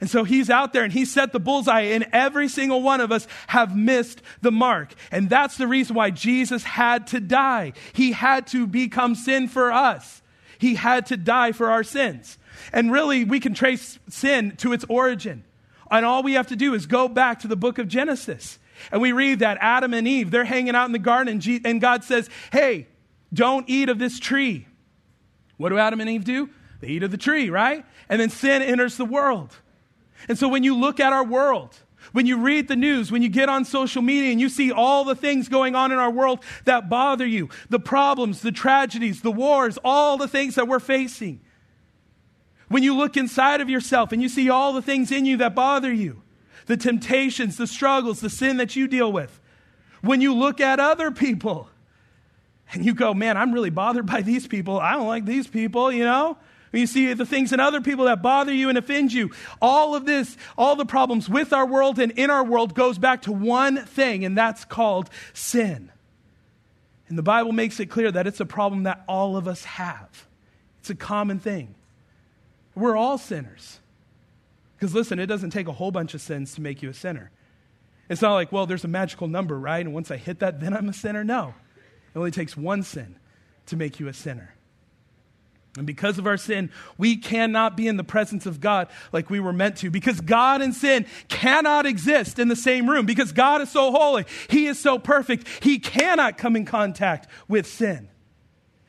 And 0.00 0.08
so 0.08 0.24
He's 0.24 0.48
out 0.48 0.72
there 0.72 0.82
and 0.82 0.92
He 0.92 1.04
set 1.04 1.32
the 1.32 1.40
bullseye, 1.40 1.82
and 1.82 2.06
every 2.12 2.48
single 2.48 2.82
one 2.82 3.00
of 3.00 3.12
us 3.12 3.26
have 3.48 3.76
missed 3.76 4.22
the 4.40 4.50
mark. 4.52 4.94
And 5.10 5.28
that's 5.28 5.56
the 5.56 5.66
reason 5.66 5.94
why 5.94 6.10
Jesus 6.10 6.64
had 6.64 7.06
to 7.08 7.20
die. 7.20 7.72
He 7.92 8.12
had 8.12 8.46
to 8.48 8.66
become 8.66 9.14
sin 9.14 9.48
for 9.48 9.72
us, 9.72 10.22
He 10.58 10.74
had 10.74 11.06
to 11.06 11.16
die 11.16 11.52
for 11.52 11.70
our 11.70 11.84
sins. 11.84 12.38
And 12.72 12.92
really, 12.92 13.24
we 13.24 13.40
can 13.40 13.54
trace 13.54 13.98
sin 14.08 14.56
to 14.58 14.72
its 14.72 14.84
origin. 14.88 15.44
And 15.90 16.06
all 16.06 16.22
we 16.22 16.34
have 16.34 16.48
to 16.48 16.56
do 16.56 16.74
is 16.74 16.86
go 16.86 17.08
back 17.08 17.40
to 17.40 17.48
the 17.48 17.56
book 17.56 17.78
of 17.78 17.88
Genesis. 17.88 18.58
And 18.92 19.02
we 19.02 19.12
read 19.12 19.40
that 19.40 19.58
Adam 19.60 19.92
and 19.92 20.06
Eve, 20.06 20.30
they're 20.30 20.44
hanging 20.44 20.74
out 20.74 20.86
in 20.86 20.92
the 20.92 20.98
garden, 20.98 21.40
and 21.64 21.80
God 21.80 22.04
says, 22.04 22.30
Hey, 22.52 22.86
don't 23.32 23.68
eat 23.68 23.88
of 23.88 23.98
this 23.98 24.18
tree. 24.18 24.66
What 25.56 25.68
do 25.68 25.78
Adam 25.78 26.00
and 26.00 26.08
Eve 26.08 26.24
do? 26.24 26.48
They 26.80 26.88
eat 26.88 27.02
of 27.02 27.10
the 27.10 27.18
tree, 27.18 27.50
right? 27.50 27.84
And 28.08 28.20
then 28.20 28.30
sin 28.30 28.62
enters 28.62 28.96
the 28.96 29.04
world. 29.04 29.54
And 30.28 30.38
so 30.38 30.48
when 30.48 30.64
you 30.64 30.76
look 30.76 31.00
at 31.00 31.12
our 31.12 31.24
world, 31.24 31.76
when 32.12 32.26
you 32.26 32.38
read 32.38 32.68
the 32.68 32.76
news, 32.76 33.12
when 33.12 33.22
you 33.22 33.28
get 33.28 33.48
on 33.48 33.64
social 33.64 34.02
media 34.02 34.32
and 34.32 34.40
you 34.40 34.48
see 34.48 34.72
all 34.72 35.04
the 35.04 35.14
things 35.14 35.48
going 35.48 35.74
on 35.74 35.92
in 35.92 35.98
our 35.98 36.10
world 36.10 36.42
that 36.64 36.88
bother 36.88 37.26
you, 37.26 37.48
the 37.68 37.78
problems, 37.78 38.40
the 38.40 38.52
tragedies, 38.52 39.22
the 39.22 39.30
wars, 39.30 39.78
all 39.84 40.16
the 40.16 40.28
things 40.28 40.54
that 40.54 40.66
we're 40.66 40.80
facing, 40.80 41.40
when 42.68 42.82
you 42.82 42.96
look 42.96 43.16
inside 43.16 43.60
of 43.60 43.68
yourself 43.68 44.12
and 44.12 44.22
you 44.22 44.28
see 44.28 44.48
all 44.48 44.72
the 44.72 44.82
things 44.82 45.10
in 45.10 45.26
you 45.26 45.36
that 45.38 45.54
bother 45.54 45.92
you, 45.92 46.22
the 46.66 46.76
temptations, 46.76 47.56
the 47.56 47.66
struggles, 47.66 48.20
the 48.20 48.30
sin 48.30 48.56
that 48.58 48.76
you 48.76 48.86
deal 48.86 49.10
with. 49.12 49.40
When 50.02 50.20
you 50.20 50.34
look 50.34 50.60
at 50.60 50.80
other 50.80 51.10
people 51.10 51.68
and 52.72 52.84
you 52.84 52.94
go, 52.94 53.12
man, 53.12 53.36
I'm 53.36 53.52
really 53.52 53.70
bothered 53.70 54.06
by 54.06 54.22
these 54.22 54.46
people. 54.46 54.78
I 54.78 54.92
don't 54.92 55.08
like 55.08 55.24
these 55.24 55.46
people, 55.46 55.92
you 55.92 56.04
know? 56.04 56.38
You 56.72 56.86
see 56.86 57.12
the 57.14 57.26
things 57.26 57.52
in 57.52 57.58
other 57.58 57.80
people 57.80 58.04
that 58.04 58.22
bother 58.22 58.52
you 58.52 58.68
and 58.68 58.78
offend 58.78 59.12
you, 59.12 59.30
all 59.60 59.94
of 59.96 60.06
this, 60.06 60.36
all 60.56 60.76
the 60.76 60.84
problems 60.84 61.28
with 61.28 61.52
our 61.52 61.66
world 61.66 61.98
and 61.98 62.12
in 62.12 62.30
our 62.30 62.44
world 62.44 62.74
goes 62.74 62.96
back 62.96 63.22
to 63.22 63.32
one 63.32 63.84
thing, 63.84 64.24
and 64.24 64.38
that's 64.38 64.64
called 64.64 65.10
sin. 65.32 65.90
And 67.08 67.18
the 67.18 67.22
Bible 67.22 67.50
makes 67.50 67.80
it 67.80 67.86
clear 67.86 68.12
that 68.12 68.28
it's 68.28 68.38
a 68.38 68.46
problem 68.46 68.84
that 68.84 69.02
all 69.08 69.36
of 69.36 69.48
us 69.48 69.64
have. 69.64 70.26
It's 70.78 70.90
a 70.90 70.94
common 70.94 71.40
thing. 71.40 71.74
We're 72.76 72.96
all 72.96 73.18
sinners. 73.18 73.80
Because 74.76 74.94
listen, 74.94 75.18
it 75.18 75.26
doesn't 75.26 75.50
take 75.50 75.66
a 75.66 75.72
whole 75.72 75.90
bunch 75.90 76.14
of 76.14 76.20
sins 76.20 76.54
to 76.54 76.60
make 76.60 76.82
you 76.82 76.88
a 76.88 76.94
sinner. 76.94 77.32
It's 78.08 78.22
not 78.22 78.34
like, 78.34 78.52
well, 78.52 78.66
there's 78.66 78.84
a 78.84 78.88
magical 78.88 79.28
number, 79.28 79.58
right? 79.58 79.84
And 79.84 79.92
once 79.92 80.10
I 80.10 80.16
hit 80.16 80.38
that, 80.38 80.60
then 80.60 80.72
I'm 80.72 80.88
a 80.88 80.92
sinner. 80.92 81.24
No. 81.24 81.54
It 82.14 82.18
only 82.18 82.30
takes 82.30 82.56
one 82.56 82.82
sin 82.84 83.16
to 83.66 83.76
make 83.76 84.00
you 84.00 84.08
a 84.08 84.14
sinner. 84.14 84.54
And 85.76 85.86
because 85.86 86.18
of 86.18 86.26
our 86.26 86.36
sin, 86.36 86.70
we 86.98 87.16
cannot 87.16 87.76
be 87.76 87.86
in 87.86 87.96
the 87.96 88.04
presence 88.04 88.44
of 88.44 88.60
God 88.60 88.88
like 89.12 89.30
we 89.30 89.38
were 89.38 89.52
meant 89.52 89.76
to. 89.78 89.90
Because 89.90 90.20
God 90.20 90.62
and 90.62 90.74
sin 90.74 91.06
cannot 91.28 91.86
exist 91.86 92.38
in 92.40 92.48
the 92.48 92.56
same 92.56 92.90
room. 92.90 93.06
Because 93.06 93.30
God 93.32 93.60
is 93.60 93.70
so 93.70 93.92
holy, 93.92 94.24
He 94.48 94.66
is 94.66 94.80
so 94.80 94.98
perfect, 94.98 95.46
He 95.62 95.78
cannot 95.78 96.38
come 96.38 96.56
in 96.56 96.64
contact 96.64 97.28
with 97.46 97.66
sin. 97.66 98.08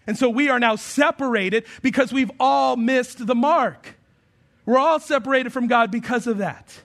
And 0.07 0.17
so 0.17 0.27
we 0.29 0.49
are 0.49 0.59
now 0.59 0.75
separated 0.75 1.65
because 1.83 2.11
we've 2.11 2.31
all 2.39 2.75
missed 2.75 3.25
the 3.25 3.35
mark. 3.35 3.95
We're 4.65 4.79
all 4.79 4.99
separated 4.99 5.53
from 5.53 5.67
God 5.67 5.91
because 5.91 6.25
of 6.25 6.39
that. 6.39 6.81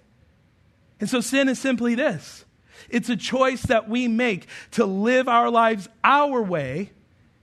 And 1.01 1.09
so 1.09 1.21
sin 1.21 1.49
is 1.49 1.59
simply 1.59 1.95
this 1.95 2.45
it's 2.89 3.09
a 3.09 3.17
choice 3.17 3.63
that 3.63 3.89
we 3.89 4.09
make 4.09 4.47
to 4.73 4.85
live 4.85 5.29
our 5.29 5.51
lives 5.51 5.89
our 6.05 6.43
way 6.43 6.91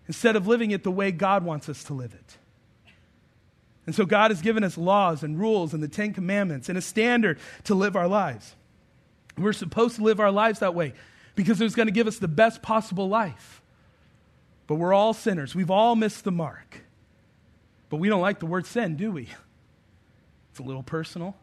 instead 0.08 0.36
of 0.36 0.48
living 0.48 0.72
it 0.72 0.84
the 0.84 0.92
way 0.92 1.12
God 1.12 1.44
wants 1.44 1.68
us 1.70 1.84
to 1.86 1.94
live 1.94 2.14
it. 2.14 2.38
And 3.86 3.94
so 3.94 4.06
God 4.06 4.32
has 4.32 4.42
given 4.42 4.64
us 4.64 4.78
laws 4.78 5.24
and 5.24 5.40
rules 5.40 5.74
and 5.74 5.84
the 5.84 5.88
Ten 5.88 6.14
Commandments 6.14 6.70
and 6.70 6.78
a 6.78 6.82
standard 6.82 7.38
to 7.66 7.76
live 7.76 7.96
our 7.96 8.08
lives. 8.08 8.56
We're 9.38 9.54
supposed 9.54 9.98
to 9.98 10.04
live 10.04 10.20
our 10.20 10.32
lives 10.32 10.60
that 10.60 10.74
way 10.74 10.94
because 11.36 11.60
it's 11.60 11.76
going 11.76 11.88
to 11.88 11.94
give 11.94 12.08
us 12.08 12.20
the 12.20 12.28
best 12.28 12.62
possible 12.62 13.10
life. 13.10 13.62
But 14.68 14.76
we're 14.76 14.94
all 14.94 15.14
sinners. 15.14 15.54
We've 15.54 15.72
all 15.72 15.96
missed 15.96 16.24
the 16.24 16.32
mark. 16.32 16.82
But 17.90 17.98
we 17.98 18.10
don't 18.10 18.22
like 18.22 18.40
the 18.40 18.46
word 18.46 18.66
sin, 18.66 18.96
do 18.96 19.12
we? 19.12 19.30
It's 20.52 20.60
a 20.60 20.64
little 20.64 20.84
personal. 20.84 21.36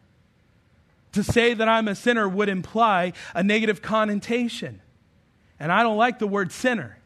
To 1.13 1.25
say 1.25 1.55
that 1.55 1.69
I'm 1.69 1.89
a 1.89 1.95
sinner 1.95 2.29
would 2.29 2.49
imply 2.49 3.13
a 3.35 3.43
negative 3.43 3.83
connotation. 3.83 4.81
And 5.59 5.71
I 5.71 5.83
don't 5.83 5.99
like 5.99 6.19
the 6.19 6.27
word 6.27 6.53
sinner. 6.53 6.97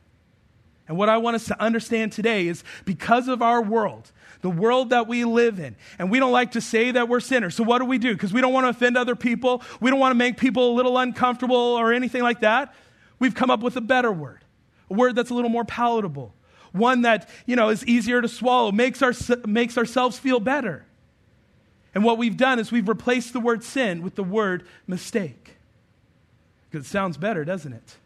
And 0.86 0.96
what 0.98 1.08
I 1.08 1.16
want 1.16 1.36
us 1.36 1.46
to 1.46 1.60
understand 1.60 2.12
today 2.12 2.46
is 2.46 2.62
because 2.84 3.28
of 3.28 3.40
our 3.40 3.62
world, 3.62 4.12
the 4.42 4.50
world 4.50 4.90
that 4.90 5.08
we 5.08 5.24
live 5.24 5.58
in, 5.58 5.76
and 5.98 6.10
we 6.10 6.18
don't 6.18 6.32
like 6.32 6.52
to 6.52 6.60
say 6.60 6.90
that 6.90 7.08
we're 7.08 7.20
sinners. 7.20 7.54
So 7.54 7.64
what 7.64 7.78
do 7.78 7.86
we 7.86 7.98
do? 7.98 8.12
Because 8.12 8.32
we 8.32 8.42
don't 8.42 8.52
want 8.52 8.64
to 8.64 8.68
offend 8.68 8.96
other 8.96 9.16
people. 9.16 9.62
We 9.80 9.90
don't 9.90 9.98
want 9.98 10.10
to 10.10 10.16
make 10.16 10.36
people 10.36 10.72
a 10.72 10.74
little 10.74 10.98
uncomfortable 10.98 11.56
or 11.56 11.92
anything 11.92 12.22
like 12.22 12.40
that. 12.40 12.74
We've 13.18 13.34
come 13.34 13.50
up 13.50 13.60
with 13.60 13.76
a 13.76 13.80
better 13.80 14.12
word, 14.12 14.44
a 14.90 14.94
word 14.94 15.16
that's 15.16 15.30
a 15.30 15.34
little 15.34 15.50
more 15.50 15.64
palatable, 15.64 16.34
one 16.72 17.02
that, 17.02 17.30
you 17.46 17.56
know, 17.56 17.70
is 17.70 17.86
easier 17.86 18.20
to 18.20 18.28
swallow, 18.28 18.70
makes, 18.70 19.00
our, 19.00 19.14
makes 19.46 19.78
ourselves 19.78 20.18
feel 20.18 20.40
better. 20.40 20.84
And 21.94 22.04
what 22.04 22.18
we've 22.18 22.36
done 22.36 22.58
is 22.58 22.70
we've 22.72 22.88
replaced 22.88 23.32
the 23.32 23.40
word 23.40 23.64
sin 23.64 24.02
with 24.02 24.16
the 24.16 24.24
word 24.24 24.66
mistake. 24.86 25.56
Because 26.68 26.86
it 26.86 26.90
sounds 26.90 27.16
better, 27.16 27.44
doesn't 27.44 27.72
it? 27.72 27.96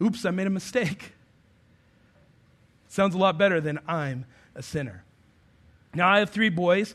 Oops, 0.00 0.24
I 0.24 0.30
made 0.30 0.46
a 0.46 0.50
mistake. 0.50 1.12
Sounds 2.92 3.14
a 3.14 3.18
lot 3.18 3.38
better 3.38 3.58
than 3.58 3.78
I'm 3.88 4.26
a 4.54 4.62
sinner. 4.62 5.02
Now, 5.94 6.10
I 6.10 6.18
have 6.18 6.28
three 6.28 6.50
boys 6.50 6.94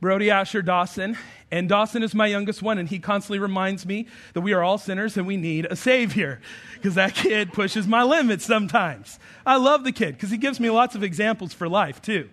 Brody, 0.00 0.32
Asher, 0.32 0.62
Dawson. 0.62 1.16
And 1.52 1.68
Dawson 1.68 2.02
is 2.02 2.12
my 2.12 2.26
youngest 2.26 2.60
one, 2.60 2.76
and 2.76 2.88
he 2.88 2.98
constantly 2.98 3.38
reminds 3.38 3.86
me 3.86 4.08
that 4.34 4.40
we 4.40 4.52
are 4.52 4.64
all 4.64 4.78
sinners 4.78 5.16
and 5.16 5.28
we 5.28 5.36
need 5.36 5.66
a 5.66 5.76
Savior 5.76 6.40
because 6.74 6.96
that 6.96 7.14
kid 7.14 7.52
pushes 7.52 7.86
my 7.86 8.02
limits 8.02 8.44
sometimes. 8.44 9.20
I 9.46 9.58
love 9.58 9.84
the 9.84 9.92
kid 9.92 10.16
because 10.16 10.30
he 10.30 10.38
gives 10.38 10.58
me 10.58 10.70
lots 10.70 10.96
of 10.96 11.04
examples 11.04 11.54
for 11.54 11.68
life, 11.68 12.02
too. 12.02 12.28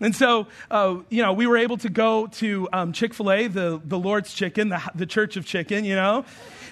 And 0.00 0.16
so, 0.16 0.46
uh, 0.70 0.98
you 1.10 1.22
know, 1.22 1.34
we 1.34 1.46
were 1.46 1.58
able 1.58 1.76
to 1.78 1.90
go 1.90 2.26
to 2.26 2.68
um, 2.72 2.92
Chick 2.92 3.12
fil 3.12 3.30
A, 3.30 3.46
the, 3.46 3.80
the 3.84 3.98
Lord's 3.98 4.32
Chicken, 4.32 4.70
the, 4.70 4.82
the 4.94 5.06
Church 5.06 5.36
of 5.36 5.44
Chicken, 5.44 5.84
you 5.84 5.94
know. 5.94 6.24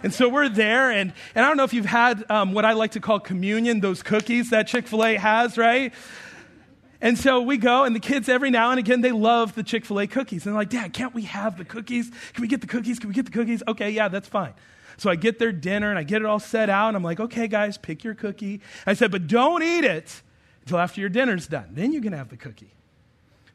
And 0.02 0.14
so 0.14 0.28
we're 0.28 0.49
there, 0.49 0.90
and, 0.90 1.12
and 1.35 1.44
I 1.44 1.49
don't 1.49 1.56
know 1.56 1.64
if 1.64 1.75
you've 1.75 1.85
had 1.85 2.25
um, 2.30 2.52
what 2.52 2.64
I 2.64 2.73
like 2.73 2.92
to 2.92 3.00
call 3.00 3.18
communion, 3.20 3.80
those 3.80 4.02
cookies 4.02 4.50
that 4.50 4.68
Chick 4.68 4.87
fil 4.87 5.04
A 5.04 5.16
has, 5.16 5.58
right? 5.58 5.92
And 7.00 7.18
so 7.18 7.42
we 7.42 7.58
go, 7.58 7.85
and 7.85 7.94
the 7.94 8.00
kids 8.00 8.28
every 8.28 8.50
now 8.50 8.70
and 8.70 8.78
again, 8.78 9.02
they 9.02 9.12
love 9.12 9.54
the 9.54 9.62
Chick 9.62 9.85
fil 9.85 10.00
A 10.00 10.06
cookies. 10.06 10.47
And 10.47 10.54
they're 10.54 10.61
like, 10.61 10.70
Dad, 10.70 10.92
can't 10.92 11.14
we 11.14 11.23
have 11.23 11.58
the 11.58 11.64
cookies? 11.64 12.11
Can 12.32 12.42
we 12.42 12.49
get 12.49 12.61
the 12.61 12.66
cookies? 12.66 12.99
Can 12.99 13.08
we 13.08 13.14
get 13.14 13.25
the 13.25 13.30
cookies? 13.30 13.62
Okay, 13.68 13.90
yeah, 13.90 14.08
that's 14.08 14.28
fine. 14.28 14.54
So 14.97 15.11
I 15.11 15.16
get 15.16 15.38
their 15.38 15.52
dinner 15.52 15.90
and 15.90 15.99
I 15.99 16.02
get 16.02 16.23
it 16.23 16.26
all 16.26 16.40
set 16.40 16.70
out, 16.70 16.88
and 16.88 16.97
I'm 16.97 17.04
like, 17.04 17.20
okay, 17.20 17.47
guys, 17.47 17.76
pick 17.76 18.04
your 18.04 18.14
cookie. 18.14 18.61
I 18.87 18.94
said, 18.94 19.11
but 19.11 19.26
don't 19.26 19.62
eat 19.62 19.85
it 19.85 20.23
until 20.62 20.78
after 20.78 21.00
your 21.00 21.11
dinner's 21.11 21.47
done. 21.47 21.68
Then 21.73 21.92
you 21.92 22.00
can 22.00 22.12
have 22.12 22.30
the 22.30 22.37
cookie. 22.37 22.73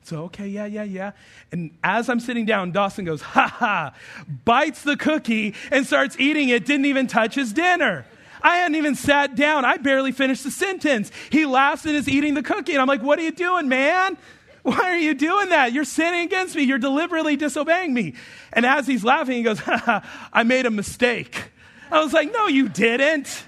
So, 0.03 0.23
okay, 0.25 0.47
yeah, 0.47 0.65
yeah, 0.65 0.83
yeah. 0.83 1.11
And 1.51 1.71
as 1.83 2.09
I'm 2.09 2.19
sitting 2.19 2.45
down, 2.45 2.71
Dawson 2.71 3.05
goes, 3.05 3.21
ha 3.21 3.47
ha, 3.47 3.95
bites 4.43 4.83
the 4.83 4.97
cookie 4.97 5.55
and 5.71 5.85
starts 5.85 6.17
eating 6.19 6.49
it, 6.49 6.65
didn't 6.65 6.85
even 6.85 7.07
touch 7.07 7.35
his 7.35 7.53
dinner. 7.53 8.05
I 8.41 8.57
hadn't 8.57 8.75
even 8.75 8.95
sat 8.95 9.35
down. 9.35 9.63
I 9.63 9.77
barely 9.77 10.11
finished 10.11 10.43
the 10.43 10.51
sentence. 10.51 11.11
He 11.29 11.45
laughs 11.45 11.85
and 11.85 11.95
is 11.95 12.09
eating 12.09 12.33
the 12.33 12.43
cookie. 12.43 12.73
And 12.73 12.81
I'm 12.81 12.87
like, 12.87 13.01
what 13.01 13.17
are 13.17 13.21
you 13.21 13.31
doing, 13.31 13.69
man? 13.69 14.17
Why 14.63 14.77
are 14.77 14.97
you 14.97 15.13
doing 15.13 15.49
that? 15.49 15.71
You're 15.71 15.85
sinning 15.85 16.25
against 16.25 16.55
me. 16.55 16.63
You're 16.63 16.77
deliberately 16.77 17.37
disobeying 17.37 17.93
me. 17.93 18.15
And 18.51 18.65
as 18.65 18.85
he's 18.85 19.03
laughing, 19.03 19.37
he 19.37 19.43
goes, 19.43 19.59
ha 19.59 19.77
ha, 19.77 20.29
I 20.33 20.43
made 20.43 20.65
a 20.65 20.71
mistake. 20.71 21.51
I 21.89 22.03
was 22.03 22.11
like, 22.11 22.33
no, 22.33 22.47
you 22.47 22.67
didn't. 22.67 23.43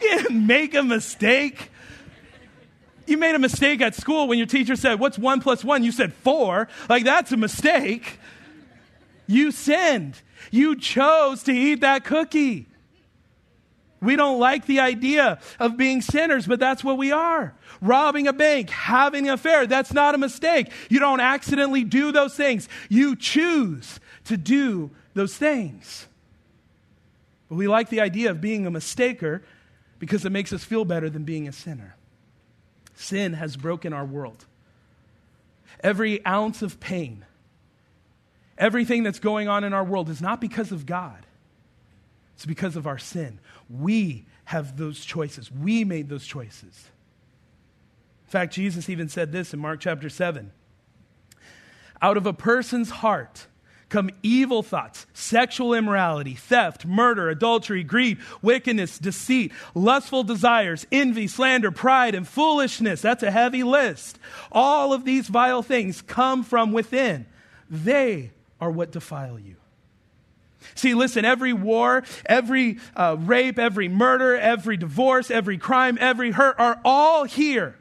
You 0.00 0.22
didn't 0.22 0.46
make 0.46 0.74
a 0.74 0.82
mistake. 0.82 1.70
You 3.06 3.16
made 3.16 3.34
a 3.34 3.38
mistake 3.38 3.80
at 3.80 3.94
school 3.94 4.28
when 4.28 4.38
your 4.38 4.46
teacher 4.46 4.76
said, 4.76 4.98
What's 4.98 5.18
one 5.18 5.40
plus 5.40 5.64
one? 5.64 5.84
You 5.84 5.92
said 5.92 6.12
four. 6.12 6.68
Like, 6.88 7.04
that's 7.04 7.32
a 7.32 7.36
mistake. 7.36 8.18
You 9.26 9.50
sinned. 9.50 10.20
You 10.50 10.76
chose 10.76 11.42
to 11.44 11.52
eat 11.52 11.80
that 11.80 12.04
cookie. 12.04 12.66
We 14.00 14.14
don't 14.14 14.38
like 14.38 14.66
the 14.66 14.80
idea 14.80 15.40
of 15.58 15.76
being 15.76 16.02
sinners, 16.02 16.46
but 16.46 16.60
that's 16.60 16.84
what 16.84 16.98
we 16.98 17.12
are. 17.12 17.54
Robbing 17.80 18.28
a 18.28 18.32
bank, 18.32 18.70
having 18.70 19.26
an 19.26 19.34
affair, 19.34 19.66
that's 19.66 19.92
not 19.92 20.14
a 20.14 20.18
mistake. 20.18 20.70
You 20.90 21.00
don't 21.00 21.20
accidentally 21.20 21.82
do 21.82 22.12
those 22.12 22.34
things. 22.34 22.68
You 22.88 23.16
choose 23.16 23.98
to 24.24 24.36
do 24.36 24.90
those 25.14 25.36
things. 25.36 26.06
But 27.48 27.56
we 27.56 27.68
like 27.68 27.88
the 27.88 28.00
idea 28.00 28.30
of 28.30 28.40
being 28.40 28.66
a 28.66 28.70
mistaker 28.70 29.42
because 29.98 30.24
it 30.24 30.30
makes 30.30 30.52
us 30.52 30.62
feel 30.62 30.84
better 30.84 31.08
than 31.08 31.24
being 31.24 31.48
a 31.48 31.52
sinner. 31.52 31.96
Sin 32.96 33.34
has 33.34 33.56
broken 33.56 33.92
our 33.92 34.04
world. 34.04 34.46
Every 35.80 36.24
ounce 36.26 36.62
of 36.62 36.80
pain, 36.80 37.24
everything 38.56 39.02
that's 39.02 39.18
going 39.18 39.48
on 39.48 39.62
in 39.64 39.74
our 39.74 39.84
world 39.84 40.08
is 40.08 40.22
not 40.22 40.40
because 40.40 40.72
of 40.72 40.86
God, 40.86 41.26
it's 42.34 42.46
because 42.46 42.74
of 42.74 42.86
our 42.86 42.98
sin. 42.98 43.38
We 43.68 44.24
have 44.46 44.76
those 44.76 45.04
choices, 45.04 45.52
we 45.52 45.84
made 45.84 46.08
those 46.08 46.26
choices. 46.26 46.90
In 48.26 48.30
fact, 48.30 48.54
Jesus 48.54 48.88
even 48.88 49.08
said 49.08 49.30
this 49.30 49.54
in 49.54 49.60
Mark 49.60 49.78
chapter 49.80 50.08
7 50.08 50.50
Out 52.00 52.16
of 52.16 52.26
a 52.26 52.32
person's 52.32 52.90
heart, 52.90 53.46
come 53.88 54.10
evil 54.22 54.62
thoughts, 54.62 55.06
sexual 55.12 55.72
immorality, 55.72 56.34
theft, 56.34 56.84
murder, 56.84 57.28
adultery, 57.28 57.84
greed, 57.84 58.18
wickedness, 58.42 58.98
deceit, 58.98 59.52
lustful 59.74 60.24
desires, 60.24 60.86
envy, 60.90 61.26
slander, 61.26 61.70
pride, 61.70 62.14
and 62.14 62.26
foolishness. 62.26 63.00
That's 63.00 63.22
a 63.22 63.30
heavy 63.30 63.62
list. 63.62 64.18
All 64.50 64.92
of 64.92 65.04
these 65.04 65.28
vile 65.28 65.62
things 65.62 66.02
come 66.02 66.42
from 66.42 66.72
within. 66.72 67.26
They 67.70 68.32
are 68.60 68.70
what 68.70 68.90
defile 68.90 69.38
you. 69.38 69.56
See, 70.74 70.94
listen, 70.94 71.24
every 71.24 71.52
war, 71.52 72.02
every 72.24 72.78
uh, 72.96 73.16
rape, 73.20 73.58
every 73.58 73.88
murder, 73.88 74.36
every 74.36 74.76
divorce, 74.76 75.30
every 75.30 75.58
crime, 75.58 75.96
every 76.00 76.32
hurt 76.32 76.56
are 76.58 76.80
all 76.84 77.24
here 77.24 77.78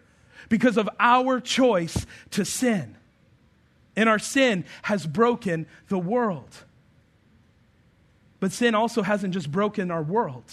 because 0.49 0.77
of 0.77 0.87
our 0.99 1.39
choice 1.39 2.05
to 2.31 2.45
sin 2.45 2.95
and 3.95 4.09
our 4.09 4.19
sin 4.19 4.65
has 4.83 5.05
broken 5.05 5.65
the 5.87 5.97
world. 5.97 6.63
But 8.39 8.51
sin 8.51 8.75
also 8.75 9.01
hasn't 9.01 9.33
just 9.33 9.51
broken 9.51 9.89
our 9.91 10.03
world. 10.03 10.43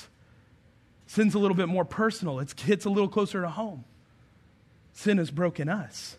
Sin's 1.07 1.35
a 1.35 1.38
little 1.38 1.57
bit 1.57 1.68
more 1.68 1.85
personal. 1.85 2.38
It 2.38 2.59
hits 2.59 2.85
a 2.85 2.90
little 2.90 3.09
closer 3.09 3.42
to 3.42 3.48
home. 3.48 3.85
Sin 4.92 5.18
has 5.18 5.31
broken 5.31 5.68
us. 5.68 6.16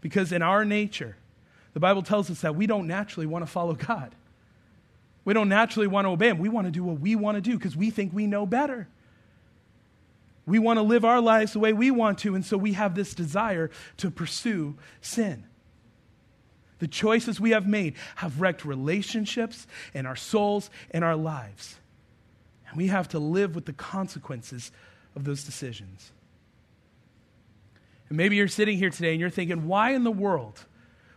Because 0.00 0.30
in 0.30 0.42
our 0.42 0.64
nature, 0.64 1.16
the 1.72 1.80
Bible 1.80 2.02
tells 2.02 2.30
us 2.30 2.42
that 2.42 2.54
we 2.54 2.66
don't 2.66 2.86
naturally 2.86 3.26
want 3.26 3.44
to 3.44 3.50
follow 3.50 3.74
God. 3.74 4.14
We 5.24 5.34
don't 5.34 5.48
naturally 5.48 5.88
want 5.88 6.04
to 6.04 6.10
obey 6.10 6.28
Him. 6.28 6.38
We 6.38 6.48
want 6.48 6.66
to 6.66 6.70
do 6.70 6.84
what 6.84 7.00
we 7.00 7.16
want 7.16 7.36
to 7.36 7.40
do 7.40 7.58
because 7.58 7.76
we 7.76 7.90
think 7.90 8.12
we 8.12 8.28
know 8.28 8.46
better. 8.46 8.86
We 10.46 10.60
want 10.60 10.76
to 10.76 10.82
live 10.82 11.04
our 11.04 11.20
lives 11.20 11.52
the 11.52 11.58
way 11.58 11.72
we 11.72 11.90
want 11.90 12.18
to, 12.18 12.36
and 12.36 12.44
so 12.44 12.56
we 12.56 12.74
have 12.74 12.94
this 12.94 13.14
desire 13.14 13.70
to 13.96 14.12
pursue 14.12 14.76
sin. 15.00 15.44
The 16.78 16.88
choices 16.88 17.40
we 17.40 17.50
have 17.50 17.66
made 17.66 17.94
have 18.16 18.40
wrecked 18.40 18.64
relationships 18.64 19.66
and 19.94 20.06
our 20.06 20.16
souls 20.16 20.70
and 20.90 21.04
our 21.04 21.16
lives. 21.16 21.76
And 22.68 22.76
we 22.76 22.88
have 22.88 23.08
to 23.08 23.18
live 23.18 23.54
with 23.54 23.64
the 23.64 23.72
consequences 23.72 24.70
of 25.14 25.24
those 25.24 25.44
decisions. 25.44 26.12
And 28.08 28.16
maybe 28.16 28.36
you're 28.36 28.48
sitting 28.48 28.78
here 28.78 28.90
today 28.90 29.12
and 29.12 29.20
you're 29.20 29.30
thinking, 29.30 29.66
why 29.66 29.92
in 29.92 30.04
the 30.04 30.10
world 30.10 30.66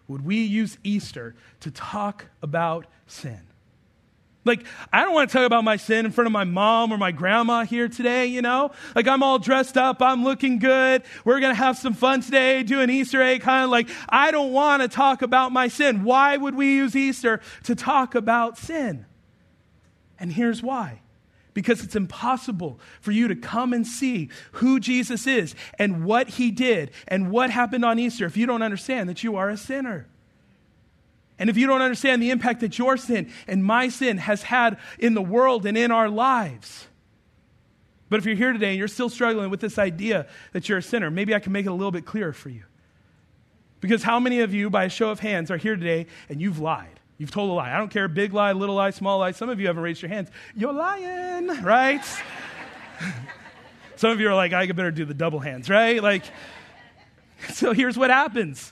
would 0.07 0.25
we 0.25 0.43
use 0.43 0.77
Easter 0.83 1.35
to 1.59 1.69
talk 1.71 2.25
about 2.41 2.87
sin? 3.05 3.41
Like, 4.45 4.65
I 4.91 5.03
don't 5.03 5.13
want 5.13 5.29
to 5.29 5.37
talk 5.37 5.45
about 5.45 5.63
my 5.63 5.75
sin 5.75 6.05
in 6.05 6.11
front 6.11 6.27
of 6.27 6.31
my 6.31 6.45
mom 6.45 6.93
or 6.93 6.97
my 6.97 7.11
grandma 7.11 7.65
here 7.65 7.89
today, 7.89 8.27
you 8.27 8.41
know? 8.41 8.71
Like, 8.95 9.07
I'm 9.07 9.21
all 9.21 9.37
dressed 9.37 9.77
up, 9.77 10.01
I'm 10.01 10.23
looking 10.23 10.59
good, 10.59 11.03
we're 11.25 11.39
going 11.39 11.53
to 11.53 11.61
have 11.61 11.77
some 11.77 11.93
fun 11.93 12.21
today, 12.21 12.63
do 12.63 12.79
an 12.79 12.89
Easter 12.89 13.21
egg 13.21 13.41
kind 13.41 13.65
of 13.65 13.69
like, 13.69 13.89
I 14.07 14.31
don't 14.31 14.53
want 14.53 14.81
to 14.81 14.87
talk 14.87 15.21
about 15.21 15.51
my 15.51 15.67
sin. 15.67 16.03
Why 16.03 16.37
would 16.37 16.55
we 16.55 16.75
use 16.75 16.95
Easter 16.95 17.41
to 17.63 17.75
talk 17.75 18.15
about 18.15 18.57
sin? 18.57 19.05
And 20.19 20.31
here's 20.31 20.63
why 20.63 21.01
because 21.53 21.83
it's 21.83 21.95
impossible 21.95 22.79
for 23.01 23.11
you 23.11 23.27
to 23.27 23.35
come 23.35 23.73
and 23.73 23.85
see 23.85 24.29
who 24.53 24.79
Jesus 24.79 25.27
is 25.27 25.55
and 25.77 26.05
what 26.05 26.29
he 26.29 26.51
did 26.51 26.91
and 27.07 27.29
what 27.31 27.49
happened 27.49 27.83
on 27.83 27.99
Easter 27.99 28.25
if 28.25 28.37
you 28.37 28.45
don't 28.45 28.61
understand 28.61 29.09
that 29.09 29.23
you 29.23 29.35
are 29.35 29.49
a 29.49 29.57
sinner. 29.57 30.07
And 31.39 31.49
if 31.49 31.57
you 31.57 31.65
don't 31.65 31.81
understand 31.81 32.21
the 32.21 32.29
impact 32.29 32.59
that 32.59 32.77
your 32.77 32.97
sin 32.97 33.31
and 33.47 33.63
my 33.63 33.87
sin 33.87 34.17
has 34.17 34.43
had 34.43 34.77
in 34.99 35.13
the 35.13 35.21
world 35.21 35.65
and 35.65 35.77
in 35.77 35.89
our 35.89 36.09
lives, 36.09 36.87
but 38.09 38.19
if 38.19 38.25
you're 38.25 38.35
here 38.35 38.51
today 38.51 38.69
and 38.69 38.77
you're 38.77 38.87
still 38.87 39.09
struggling 39.09 39.49
with 39.49 39.61
this 39.61 39.79
idea 39.79 40.27
that 40.51 40.67
you're 40.67 40.79
a 40.79 40.83
sinner, 40.83 41.09
maybe 41.09 41.33
I 41.33 41.39
can 41.39 41.53
make 41.53 41.65
it 41.65 41.69
a 41.69 41.73
little 41.73 41.91
bit 41.91 42.05
clearer 42.05 42.33
for 42.33 42.49
you. 42.49 42.63
Because 43.79 44.03
how 44.03 44.19
many 44.19 44.41
of 44.41 44.53
you, 44.53 44.69
by 44.69 44.85
a 44.85 44.89
show 44.89 45.09
of 45.09 45.21
hands, 45.21 45.49
are 45.49 45.57
here 45.57 45.75
today 45.75 46.07
and 46.27 46.41
you've 46.41 46.59
lied? 46.59 46.99
You've 47.17 47.31
told 47.31 47.49
a 47.49 47.53
lie. 47.53 47.73
I 47.73 47.77
don't 47.77 47.89
care, 47.89 48.07
big 48.07 48.33
lie, 48.33 48.51
little 48.51 48.75
lie, 48.75 48.89
small 48.91 49.19
lie. 49.19 49.31
Some 49.31 49.49
of 49.49 49.59
you 49.59 49.67
haven't 49.67 49.83
raised 49.83 50.01
your 50.01 50.09
hands. 50.09 50.29
You're 50.55 50.73
lying, 50.73 51.47
right? 51.61 52.03
Some 53.95 54.11
of 54.11 54.21
you 54.21 54.29
are 54.29 54.35
like, 54.35 54.53
I 54.53 54.65
better 54.71 54.91
do 54.91 55.03
the 55.03 55.13
double 55.13 55.39
hands, 55.39 55.69
right? 55.69 56.01
Like, 56.01 56.23
so 57.53 57.73
here's 57.73 57.97
what 57.97 58.09
happens. 58.09 58.71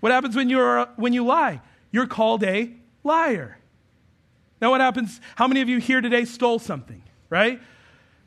What 0.00 0.12
happens 0.12 0.34
when 0.34 0.48
you're 0.48 0.86
when 0.96 1.12
you 1.12 1.24
lie? 1.26 1.60
You're 1.90 2.06
called 2.06 2.44
a 2.44 2.70
liar. 3.04 3.58
Now, 4.60 4.70
what 4.70 4.80
happens? 4.80 5.20
How 5.36 5.46
many 5.46 5.60
of 5.60 5.68
you 5.68 5.78
here 5.78 6.00
today 6.00 6.24
stole 6.24 6.58
something, 6.58 7.02
right? 7.30 7.60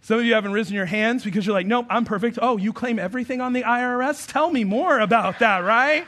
Some 0.01 0.19
of 0.19 0.25
you 0.25 0.33
haven't 0.33 0.53
risen 0.53 0.73
your 0.73 0.85
hands 0.85 1.23
because 1.23 1.45
you're 1.45 1.53
like, 1.53 1.67
nope, 1.67 1.85
I'm 1.89 2.05
perfect. 2.05 2.39
Oh, 2.41 2.57
you 2.57 2.73
claim 2.73 2.97
everything 2.97 3.41
on 3.41 3.53
the 3.53 3.63
IRS? 3.63 4.27
Tell 4.31 4.49
me 4.49 4.63
more 4.63 4.99
about 4.99 5.39
that, 5.39 5.59
right? 5.59 6.05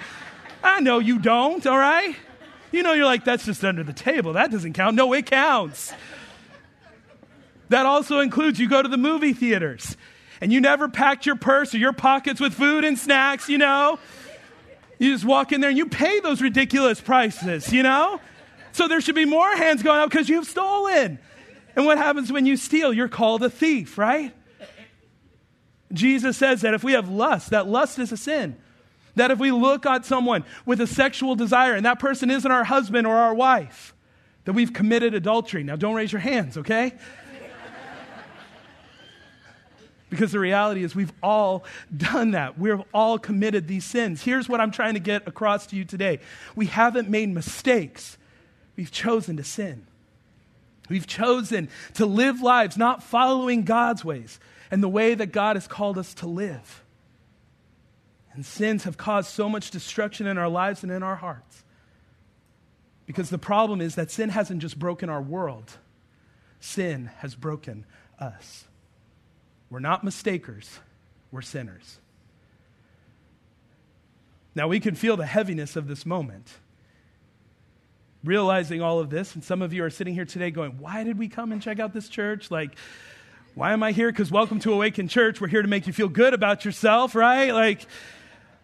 I 0.63 0.79
know 0.79 0.99
you 0.99 1.19
don't, 1.19 1.65
all 1.67 1.77
right? 1.77 2.15
You 2.71 2.81
know, 2.81 2.93
you're 2.93 3.05
like, 3.05 3.23
that's 3.23 3.45
just 3.45 3.63
under 3.63 3.83
the 3.83 3.93
table. 3.93 4.33
That 4.33 4.49
doesn't 4.49 4.73
count. 4.73 4.95
No, 4.95 5.13
it 5.13 5.27
counts. 5.27 5.93
That 7.69 7.85
also 7.85 8.19
includes 8.19 8.59
you 8.59 8.67
go 8.67 8.81
to 8.81 8.89
the 8.89 8.97
movie 8.97 9.33
theaters 9.33 9.95
and 10.41 10.51
you 10.51 10.59
never 10.59 10.89
packed 10.89 11.25
your 11.25 11.35
purse 11.35 11.75
or 11.75 11.77
your 11.77 11.93
pockets 11.93 12.39
with 12.39 12.53
food 12.53 12.83
and 12.83 12.97
snacks, 12.97 13.47
you 13.47 13.57
know? 13.57 13.99
You 15.03 15.11
just 15.11 15.25
walk 15.25 15.51
in 15.51 15.59
there 15.59 15.69
and 15.69 15.77
you 15.77 15.87
pay 15.87 16.21
those 16.21 16.41
ridiculous 16.41 17.01
prices, 17.01 17.73
you 17.73 17.83
know? 17.83 18.21
So 18.71 18.87
there 18.87 19.01
should 19.01 19.15
be 19.15 19.25
more 19.25 19.53
hands 19.53 19.83
going 19.83 19.99
up 19.99 20.09
because 20.09 20.29
you've 20.29 20.47
stolen. 20.47 21.19
And 21.75 21.85
what 21.85 21.97
happens 21.97 22.31
when 22.31 22.45
you 22.45 22.55
steal? 22.55 22.93
You're 22.93 23.09
called 23.09 23.43
a 23.43 23.49
thief, 23.49 23.97
right? 23.97 24.33
Jesus 25.91 26.37
says 26.37 26.61
that 26.61 26.73
if 26.73 26.85
we 26.85 26.93
have 26.93 27.09
lust, 27.09 27.49
that 27.49 27.67
lust 27.67 27.99
is 27.99 28.13
a 28.13 28.17
sin. 28.17 28.55
That 29.15 29.29
if 29.29 29.39
we 29.39 29.51
look 29.51 29.85
at 29.85 30.05
someone 30.05 30.45
with 30.65 30.79
a 30.79 30.87
sexual 30.87 31.35
desire 31.35 31.73
and 31.73 31.85
that 31.85 31.99
person 31.99 32.31
isn't 32.31 32.49
our 32.49 32.63
husband 32.63 33.05
or 33.05 33.15
our 33.15 33.33
wife, 33.33 33.93
that 34.45 34.53
we've 34.53 34.71
committed 34.71 35.13
adultery. 35.13 35.63
Now, 35.63 35.75
don't 35.75 35.95
raise 35.95 36.13
your 36.13 36.21
hands, 36.21 36.57
okay? 36.57 36.93
Because 40.13 40.31
the 40.31 40.39
reality 40.39 40.83
is, 40.83 40.95
we've 40.95 41.11
all 41.23 41.63
done 41.97 42.31
that. 42.31 42.59
We've 42.59 42.83
all 42.93 43.17
committed 43.17 43.67
these 43.67 43.83
sins. 43.83 44.21
Here's 44.21 44.47
what 44.47 44.61
I'm 44.61 44.69
trying 44.69 44.93
to 44.93 44.99
get 44.99 45.27
across 45.27 45.65
to 45.67 45.75
you 45.75 45.85
today 45.85 46.19
we 46.55 46.67
haven't 46.67 47.09
made 47.09 47.29
mistakes, 47.29 48.19
we've 48.75 48.91
chosen 48.91 49.37
to 49.37 49.43
sin. 49.43 49.87
We've 50.87 51.07
chosen 51.07 51.67
to 51.95 52.05
live 52.05 52.43
lives 52.43 52.77
not 52.77 53.01
following 53.01 53.63
God's 53.63 54.05
ways 54.05 54.39
and 54.69 54.83
the 54.83 54.87
way 54.87 55.15
that 55.15 55.31
God 55.31 55.55
has 55.55 55.67
called 55.67 55.97
us 55.97 56.13
to 56.15 56.27
live. 56.27 56.83
And 58.33 58.45
sins 58.45 58.83
have 58.83 58.97
caused 58.97 59.31
so 59.31 59.49
much 59.49 59.71
destruction 59.71 60.27
in 60.27 60.37
our 60.37 60.49
lives 60.49 60.83
and 60.83 60.91
in 60.91 61.01
our 61.01 61.15
hearts. 61.15 61.63
Because 63.07 63.31
the 63.31 63.39
problem 63.39 63.81
is 63.81 63.95
that 63.95 64.11
sin 64.11 64.29
hasn't 64.29 64.61
just 64.61 64.77
broken 64.77 65.09
our 65.09 65.23
world, 65.23 65.71
sin 66.59 67.09
has 67.17 67.33
broken 67.33 67.87
us. 68.19 68.65
We're 69.69 69.79
not 69.79 70.03
mistakers, 70.03 70.79
we're 71.31 71.41
sinners. 71.41 71.97
Now, 74.55 74.67
we 74.67 74.79
can 74.79 74.93
feel 74.93 75.17
the 75.17 75.25
heaviness 75.25 75.75
of 75.75 75.87
this 75.87 76.05
moment. 76.05 76.47
Realizing 78.23 78.81
all 78.81 78.99
of 78.99 79.09
this, 79.09 79.33
and 79.35 79.43
some 79.43 79.61
of 79.61 79.73
you 79.73 79.83
are 79.83 79.89
sitting 79.89 80.13
here 80.13 80.25
today 80.25 80.51
going, 80.51 80.77
Why 80.79 81.03
did 81.03 81.17
we 81.17 81.27
come 81.27 81.51
and 81.51 81.61
check 81.61 81.79
out 81.79 81.93
this 81.93 82.07
church? 82.07 82.51
Like, 82.51 82.77
why 83.55 83.73
am 83.73 83.83
I 83.83 83.91
here? 83.91 84.11
Because 84.11 84.31
welcome 84.31 84.59
to 84.61 84.73
Awaken 84.73 85.07
Church. 85.07 85.39
We're 85.39 85.47
here 85.47 85.61
to 85.61 85.67
make 85.67 85.85
you 85.85 85.93
feel 85.93 86.07
good 86.07 86.33
about 86.33 86.65
yourself, 86.65 87.13
right? 87.13 87.51
Like, 87.51 87.85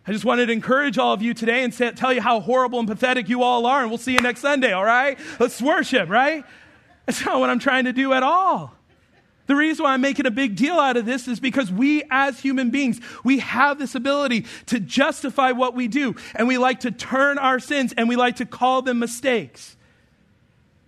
I 0.08 0.12
just 0.12 0.26
wanted 0.26 0.48
to 0.48 0.54
encourage 0.54 0.98
all 0.98 1.14
of 1.14 1.22
you 1.22 1.36
today 1.36 1.64
and 1.64 1.72
say, 1.72 1.92
tell 1.92 2.12
you 2.12 2.22
how 2.22 2.40
horrible 2.40 2.80
and 2.80 2.88
pathetic 2.88 3.30
you 3.30 3.44
all 3.44 3.68
are, 3.68 3.82
and 3.82 3.92
we'll 3.92 4.00
see 4.00 4.14
you 4.14 4.20
next 4.20 4.40
Sunday, 4.40 4.72
all 4.72 4.86
right? 4.86 5.20
Let's 5.40 5.62
worship, 5.62 6.10
right? 6.10 6.44
That's 7.06 7.24
not 7.24 7.40
what 7.40 7.52
I'm 7.52 7.60
trying 7.60 7.86
to 7.86 7.94
do 7.94 8.14
at 8.14 8.24
all. 8.24 8.74
The 9.50 9.56
reason 9.56 9.82
why 9.82 9.94
I'm 9.94 10.02
making 10.02 10.28
a 10.28 10.32
big 10.32 10.56
deal 10.56 10.76
out 10.76 10.96
of 10.96 11.08
this 11.08 11.28
is 11.28 11.40
because 11.40 11.72
we 11.72 12.04
as 12.12 12.40
human 12.40 12.70
beings, 12.70 13.02
we 13.24 13.40
have 13.40 13.80
this 13.80 13.96
ability 13.96 14.46
to 14.68 14.80
justify 14.80 15.54
what 15.54 15.74
we 15.74 15.88
do. 15.88 16.16
And 16.36 16.48
we 16.48 16.60
like 16.60 16.82
to 16.82 16.92
turn 16.92 17.40
our 17.40 17.60
sins 17.60 17.92
and 17.98 18.08
we 18.08 18.16
like 18.16 18.36
to 18.36 18.46
call 18.46 18.84
them 18.84 19.00
mistakes. 19.00 19.76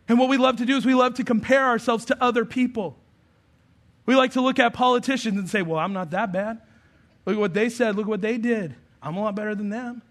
And 0.07 0.19
what 0.19 0.29
we 0.29 0.37
love 0.37 0.57
to 0.57 0.65
do 0.67 0.77
is 0.77 0.85
we 0.85 0.93
love 0.93 1.15
to 1.15 1.23
compare 1.23 1.65
ourselves 1.65 2.05
to 2.05 2.23
other 2.23 2.45
people. 2.45 2.95
We 4.05 4.15
like 4.15 4.33
to 4.33 4.41
look 4.41 4.59
at 4.59 4.73
politicians 4.73 5.39
and 5.39 5.49
say, 5.49 5.63
well, 5.63 5.79
I'm 5.79 5.93
not 5.93 6.11
that 6.11 6.31
bad. 6.31 6.61
Look 7.25 7.37
at 7.37 7.39
what 7.39 7.55
they 7.55 7.67
said. 7.67 7.95
Look 7.95 8.05
at 8.05 8.09
what 8.09 8.21
they 8.21 8.37
did. 8.37 8.75
I'm 9.01 9.17
a 9.17 9.21
lot 9.21 9.33
better 9.33 9.55
than 9.55 9.69
them. 9.69 10.03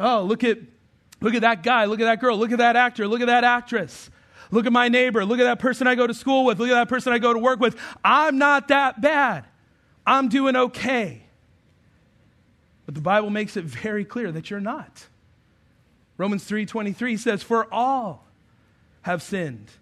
Oh, 0.00 0.22
look 0.22 0.42
at, 0.42 0.56
look 1.20 1.34
at 1.34 1.42
that 1.42 1.62
guy. 1.62 1.84
Look 1.84 2.00
at 2.00 2.06
that 2.06 2.20
girl. 2.20 2.38
Look 2.38 2.52
at 2.52 2.58
that 2.60 2.76
actor. 2.76 3.06
Look 3.06 3.20
at 3.20 3.26
that 3.26 3.44
actress. 3.44 4.08
Look 4.54 4.66
at 4.66 4.72
my 4.72 4.86
neighbor. 4.86 5.24
Look 5.24 5.40
at 5.40 5.44
that 5.44 5.58
person 5.58 5.88
I 5.88 5.96
go 5.96 6.06
to 6.06 6.14
school 6.14 6.44
with. 6.44 6.60
Look 6.60 6.68
at 6.68 6.74
that 6.74 6.88
person 6.88 7.12
I 7.12 7.18
go 7.18 7.32
to 7.32 7.40
work 7.40 7.58
with. 7.58 7.76
I'm 8.04 8.38
not 8.38 8.68
that 8.68 9.00
bad. 9.00 9.46
I'm 10.06 10.28
doing 10.28 10.54
okay. 10.54 11.24
But 12.86 12.94
the 12.94 13.00
Bible 13.00 13.30
makes 13.30 13.56
it 13.56 13.64
very 13.64 14.04
clear 14.04 14.30
that 14.30 14.50
you're 14.50 14.60
not. 14.60 15.08
Romans 16.18 16.44
3:23 16.44 17.16
says 17.16 17.42
for 17.42 17.66
all 17.74 18.28
have 19.02 19.22
sinned 19.22 19.72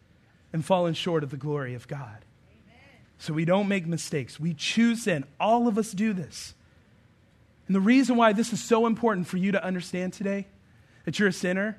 and 0.55 0.65
fallen 0.65 0.95
short 0.95 1.23
of 1.23 1.29
the 1.29 1.37
glory 1.37 1.75
of 1.75 1.87
God. 1.87 2.25
Amen. 2.49 2.81
So 3.19 3.35
we 3.35 3.45
don't 3.45 3.69
make 3.69 3.87
mistakes. 3.87 4.41
We 4.41 4.55
choose 4.55 5.03
sin. 5.03 5.27
All 5.39 5.69
of 5.69 5.77
us 5.77 5.93
do 5.93 6.15
this. 6.15 6.55
And 7.67 7.77
the 7.77 7.81
reason 7.81 8.17
why 8.17 8.33
this 8.33 8.55
is 8.55 8.65
so 8.65 8.87
important 8.87 9.27
for 9.27 9.37
you 9.37 9.53
to 9.53 9.63
understand 9.63 10.15
today 10.15 10.47
that 11.05 11.19
you're 11.19 11.29
a 11.29 11.33
sinner 11.33 11.79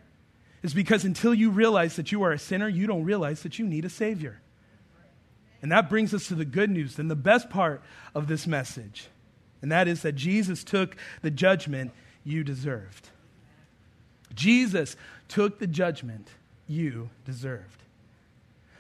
is 0.64 0.74
because 0.74 1.04
until 1.04 1.34
you 1.34 1.52
realize 1.52 1.98
that 1.98 2.12
you 2.12 2.24
are 2.24 2.32
a 2.32 2.40
sinner, 2.40 2.68
you 2.68 2.88
don't 2.88 3.04
realize 3.04 3.44
that 3.44 3.60
you 3.60 3.68
need 3.68 3.86
a 3.86 3.90
Savior. 3.90 4.40
And 5.62 5.72
that 5.72 5.90
brings 5.90 6.14
us 6.14 6.28
to 6.28 6.36
the 6.36 6.46
good 6.46 6.70
news 6.70 6.98
and 6.98 7.12
the 7.12 7.16
best 7.16 7.50
part 7.50 7.82
of 8.16 8.28
this 8.28 8.48
message. 8.48 9.08
And 9.62 9.72
that 9.72 9.88
is 9.88 10.02
that 10.02 10.14
Jesus 10.14 10.64
took 10.64 10.96
the 11.22 11.32
judgment 11.32 11.92
you 12.24 12.44
deserved. 12.44 13.10
Jesus 14.34 14.96
took 15.28 15.60
the 15.60 15.68
judgment 15.68 16.28
you 16.68 17.10
deserved. 17.26 17.84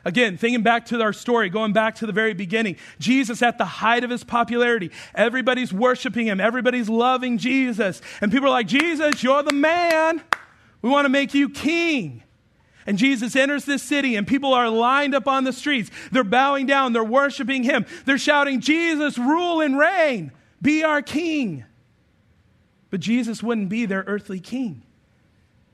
Again, 0.06 0.38
thinking 0.38 0.64
back 0.64 0.88
to 0.88 1.02
our 1.02 1.14
story, 1.14 1.50
going 1.50 1.72
back 1.72 1.96
to 1.96 2.06
the 2.06 2.12
very 2.12 2.34
beginning, 2.34 2.76
Jesus 3.00 3.42
at 3.42 3.58
the 3.58 3.66
height 3.66 4.04
of 4.04 4.10
his 4.10 4.24
popularity, 4.24 4.92
everybody's 5.16 5.72
worshiping 5.72 6.28
him, 6.28 6.42
everybody's 6.42 6.90
loving 6.90 7.38
Jesus. 7.38 8.02
And 8.20 8.30
people 8.30 8.48
are 8.48 8.52
like, 8.52 8.68
Jesus, 8.68 9.24
you're 9.24 9.44
the 9.44 9.54
man. 9.54 10.22
We 10.84 10.90
want 10.90 11.06
to 11.06 11.10
make 11.10 11.34
you 11.34 11.50
king. 11.50 12.22
And 12.86 12.98
Jesus 12.98 13.36
enters 13.36 13.66
this 13.66 13.82
city, 13.82 14.16
and 14.16 14.28
people 14.28 14.54
are 14.54 14.70
lined 14.70 15.16
up 15.16 15.28
on 15.28 15.46
the 15.46 15.54
streets. 15.54 15.90
They're 16.12 16.24
bowing 16.26 16.68
down, 16.68 16.94
they're 16.94 17.04
worshiping 17.04 17.64
him. 17.64 17.88
They're 18.06 18.20
shouting, 18.20 18.60
Jesus, 18.60 19.18
rule 19.18 19.62
and 19.62 19.80
reign, 19.80 20.32
be 20.62 20.84
our 20.84 21.02
king. 21.02 21.64
But 22.92 23.00
Jesus 23.00 23.42
wouldn't 23.42 23.70
be 23.70 23.88
their 23.88 24.04
earthly 24.06 24.40
king 24.40 24.84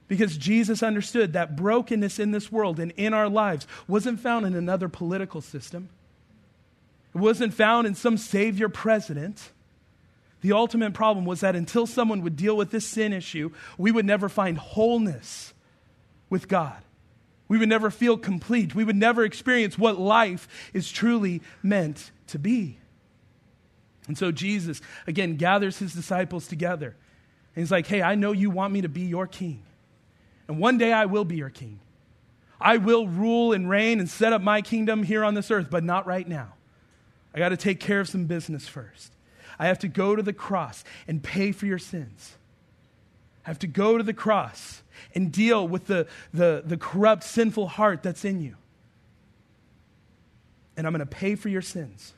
because 0.07 0.37
Jesus 0.37 0.81
understood 0.81 1.33
that 1.33 1.55
brokenness 1.55 2.19
in 2.19 2.31
this 2.31 2.51
world 2.51 2.79
and 2.79 2.91
in 2.91 3.13
our 3.13 3.27
lives 3.27 3.67
wasn't 3.87 4.19
found 4.19 4.45
in 4.45 4.55
another 4.55 4.87
political 4.87 5.41
system, 5.41 5.89
it 7.13 7.17
wasn't 7.17 7.53
found 7.53 7.87
in 7.87 7.95
some 7.95 8.17
savior 8.17 8.69
president. 8.69 9.49
The 10.41 10.53
ultimate 10.53 10.93
problem 10.93 11.25
was 11.25 11.41
that 11.41 11.55
until 11.55 11.85
someone 11.85 12.21
would 12.21 12.35
deal 12.35 12.55
with 12.55 12.71
this 12.71 12.87
sin 12.87 13.11
issue, 13.11 13.51
we 13.77 13.91
would 13.91 14.05
never 14.05 14.29
find 14.29 14.57
wholeness 14.57 15.53
with 16.29 16.47
God. 16.47 16.81
We 17.47 17.57
would 17.57 17.69
never 17.69 17.89
feel 17.89 18.17
complete. 18.17 18.75
We 18.75 18.83
would 18.83 18.95
never 18.95 19.25
experience 19.25 19.77
what 19.77 19.99
life 19.99 20.47
is 20.73 20.91
truly 20.91 21.41
meant 21.63 22.11
to 22.27 22.39
be. 22.39 22.77
And 24.07 24.17
so 24.17 24.31
Jesus, 24.31 24.81
again, 25.07 25.35
gathers 25.35 25.79
his 25.79 25.93
disciples 25.93 26.47
together. 26.47 26.95
And 27.55 27.63
he's 27.63 27.71
like, 27.71 27.87
hey, 27.87 28.01
I 28.01 28.15
know 28.15 28.31
you 28.31 28.49
want 28.49 28.71
me 28.71 28.81
to 28.81 28.89
be 28.89 29.01
your 29.01 29.27
king. 29.27 29.63
And 30.47 30.59
one 30.59 30.77
day 30.77 30.93
I 30.93 31.05
will 31.05 31.25
be 31.25 31.35
your 31.35 31.49
king. 31.49 31.79
I 32.61 32.77
will 32.77 33.07
rule 33.07 33.53
and 33.53 33.69
reign 33.69 33.99
and 33.99 34.09
set 34.09 34.33
up 34.33 34.41
my 34.41 34.61
kingdom 34.61 35.03
here 35.03 35.23
on 35.23 35.33
this 35.33 35.51
earth, 35.51 35.67
but 35.69 35.83
not 35.83 36.05
right 36.07 36.27
now. 36.27 36.53
I 37.33 37.39
got 37.39 37.49
to 37.49 37.57
take 37.57 37.79
care 37.79 37.99
of 37.99 38.09
some 38.09 38.25
business 38.25 38.67
first. 38.67 39.13
I 39.59 39.67
have 39.67 39.79
to 39.79 39.89
go 39.89 40.15
to 40.15 40.23
the 40.23 40.33
cross 40.33 40.83
and 41.07 41.21
pay 41.21 41.51
for 41.51 41.65
your 41.65 41.77
sins. 41.77 42.37
I 43.45 43.49
have 43.49 43.59
to 43.59 43.67
go 43.67 43.97
to 43.97 44.03
the 44.03 44.13
cross 44.13 44.81
and 45.13 45.31
deal 45.31 45.67
with 45.67 45.87
the, 45.87 46.07
the, 46.33 46.63
the 46.65 46.77
corrupt, 46.77 47.23
sinful 47.23 47.67
heart 47.67 48.01
that's 48.01 48.23
in 48.23 48.41
you. 48.41 48.55
And 50.77 50.87
I'm 50.87 50.93
going 50.93 50.99
to 50.99 51.05
pay 51.05 51.35
for 51.35 51.49
your 51.49 51.61
sins 51.61 52.13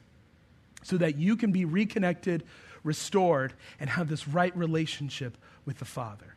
so 0.84 0.98
that 0.98 1.18
you 1.18 1.36
can 1.36 1.52
be 1.52 1.66
reconnected, 1.66 2.44
restored, 2.84 3.54
and 3.80 3.90
have 3.90 4.08
this 4.08 4.28
right 4.28 4.56
relationship 4.56 5.38
with 5.66 5.80
the 5.80 5.86
Father. 5.86 6.36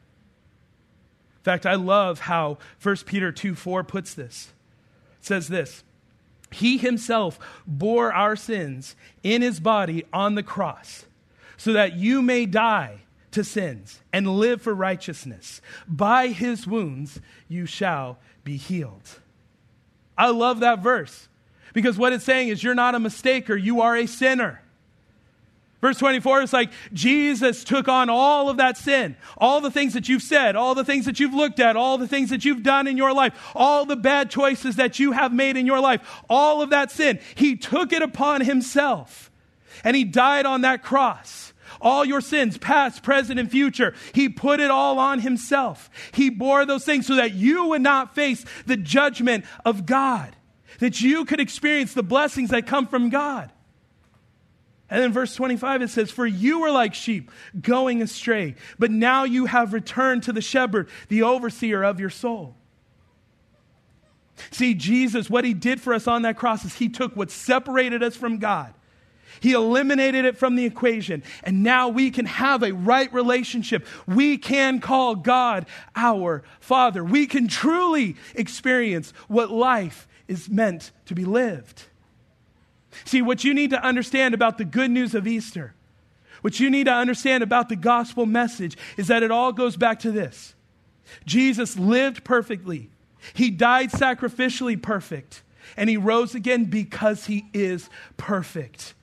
In 1.39 1.43
fact, 1.43 1.67
I 1.67 1.75
love 1.75 2.21
how 2.21 2.59
1 2.83 2.97
Peter 3.05 3.31
2 3.31 3.55
4 3.55 3.85
puts 3.85 4.15
this. 4.15 4.53
It 5.19 5.27
says 5.27 5.49
this 5.49 5.85
he 6.55 6.79
himself 6.79 7.39
bore 7.67 8.13
our 8.13 8.37
sins 8.37 8.97
in 9.23 9.43
his 9.43 9.61
body 9.61 10.05
on 10.13 10.35
the 10.35 10.43
cross 10.43 11.05
so 11.57 11.73
that 11.73 11.95
you 11.95 12.23
may 12.23 12.47
die 12.47 13.01
to 13.33 13.45
sins 13.45 14.01
and 14.13 14.39
live 14.39 14.63
for 14.63 14.75
righteousness. 14.75 15.61
By 15.89 16.29
his 16.29 16.67
wounds 16.67 17.21
you 17.49 17.67
shall 17.67 18.19
be 18.45 18.57
healed. 18.57 19.19
I 20.17 20.31
love 20.31 20.61
that 20.61 20.81
verse 20.81 21.29
because 21.73 21.99
what 21.99 22.13
it's 22.13 22.25
saying 22.25 22.49
is 22.49 22.63
you're 22.63 22.75
not 22.75 22.95
a 22.95 22.99
mistaker, 22.99 23.61
you 23.61 23.81
are 23.81 23.97
a 23.97 24.07
sinner. 24.07 24.63
Verse 25.85 25.99
24 25.99 26.41
is 26.41 26.53
like 26.55 26.71
Jesus 26.95 27.63
took 27.63 27.89
on 27.89 28.09
all 28.09 28.49
of 28.49 28.57
that 28.57 28.79
sin, 28.79 29.17
all 29.37 29.61
the 29.61 29.71
things 29.71 29.93
that 29.93 30.09
you've 30.09 30.23
said, 30.23 30.57
all 30.57 30.75
the 30.75 30.83
things 30.83 31.05
that 31.05 31.21
you've 31.21 31.35
looked 31.35 31.61
at, 31.61 31.77
all 31.77 31.99
the 31.99 32.09
things 32.09 32.31
that 32.31 32.43
you've 32.43 32.63
done 32.63 32.87
in 32.87 32.97
your 32.97 33.13
life, 33.13 33.35
all 33.55 33.85
the 33.85 33.95
bad 33.95 34.31
choices 34.31 34.77
that 34.77 34.99
you 34.99 35.13
have 35.13 35.31
made 35.31 35.59
in 35.59 35.67
your 35.67 35.81
life, 35.81 36.23
all 36.31 36.63
of 36.63 36.71
that 36.71 36.91
sin. 36.91 37.21
He 37.35 37.55
took 37.55 37.93
it 37.93 38.01
upon 38.01 38.41
himself 38.41 39.31
and 39.85 39.95
he 39.95 40.05
died 40.05 40.47
on 40.47 40.63
that 40.63 40.83
cross. 40.83 41.53
All 41.83 42.03
your 42.03 42.23
sins, 42.23 42.57
past, 42.57 43.03
present, 43.03 43.39
and 43.39 43.51
future, 43.51 43.93
he 44.15 44.31
put 44.31 44.61
it 44.61 44.71
all 44.71 44.99
on 44.99 45.21
himself. 45.21 45.91
He 46.13 46.31
bore 46.31 46.65
those 46.65 46.87
things 46.87 47.07
so 47.07 47.17
that 47.17 47.35
you 47.35 47.67
would 47.67 47.83
not 47.83 48.15
face 48.15 48.43
the 48.65 48.79
judgment 48.79 49.45
of 49.67 49.85
God, 49.85 50.35
that 50.79 51.03
you 51.03 51.27
could 51.27 51.41
experience 51.41 51.93
the 51.93 52.03
blessings 52.03 52.49
that 52.49 52.67
come 52.67 52.87
from 52.87 53.11
God. 53.11 53.51
And 54.91 55.03
then 55.03 55.13
verse 55.13 55.35
25 55.35 55.83
it 55.83 55.91
says, 55.91 56.11
For 56.11 56.27
you 56.27 56.61
were 56.61 56.71
like 56.71 56.95
sheep 56.95 57.31
going 57.61 58.03
astray, 58.03 58.55
but 58.79 58.91
now 58.91 59.25
you 59.25 59.47
have 59.47 59.73
returned 59.73 60.25
to 60.25 60.33
the 60.33 60.43
shepherd, 60.43 60.89
the 61.09 61.23
overseer 61.23 61.83
of 61.83 61.99
your 62.01 62.11
soul. 62.11 62.57
See, 64.51 64.75
Jesus, 64.75 65.31
what 65.31 65.45
he 65.45 65.55
did 65.55 65.81
for 65.81 65.95
us 65.95 66.07
on 66.07 66.23
that 66.23 66.37
cross 66.37 66.65
is 66.65 66.75
he 66.75 66.89
took 66.89 67.17
what 67.17 67.31
separated 67.31 68.03
us 68.03 68.17
from 68.17 68.39
God. 68.39 68.75
He 69.41 69.53
eliminated 69.53 70.25
it 70.25 70.37
from 70.37 70.57
the 70.57 70.65
equation. 70.65 71.23
And 71.43 71.63
now 71.63 71.89
we 71.89 72.11
can 72.11 72.27
have 72.27 72.63
a 72.63 72.73
right 72.73 73.13
relationship. 73.13 73.87
We 74.07 74.39
can 74.39 74.81
call 74.81 75.17
God 75.17 75.67
our 75.97 76.45
Father. 76.61 77.03
We 77.05 77.27
can 77.27 77.49
truly 77.49 78.17
experience 78.35 79.13
what 79.29 79.51
life 79.51 80.07
is 80.29 80.49
meant 80.49 80.93
to 81.07 81.15
be 81.15 81.25
lived. 81.25 81.85
See, 83.05 83.23
what 83.23 83.45
you 83.45 83.55
need 83.55 83.71
to 83.71 83.83
understand 83.83 84.35
about 84.35 84.59
the 84.59 84.65
good 84.65 84.91
news 84.91 85.15
of 85.15 85.27
Easter, 85.27 85.75
what 86.43 86.61
you 86.61 86.71
need 86.71 86.85
to 86.85 86.93
understand 86.93 87.43
about 87.43 87.69
the 87.69 87.77
gospel 87.77 88.27
message 88.27 88.77
is 88.97 89.09
that 89.09 89.23
it 89.23 89.31
all 89.31 89.53
goes 89.53 89.77
back 89.77 90.01
to 90.01 90.13
this 90.13 90.55
Jesus 91.25 91.79
lived 91.79 92.25
perfectly, 92.25 92.91
He 93.33 93.51
died 93.51 93.91
sacrificially 93.91 94.81
perfect, 94.81 95.43
and 95.77 95.91
He 95.91 95.97
rose 95.97 96.35
again 96.35 96.67
because 96.67 97.27
He 97.27 97.47
is 97.53 97.89
perfect. 98.17 98.95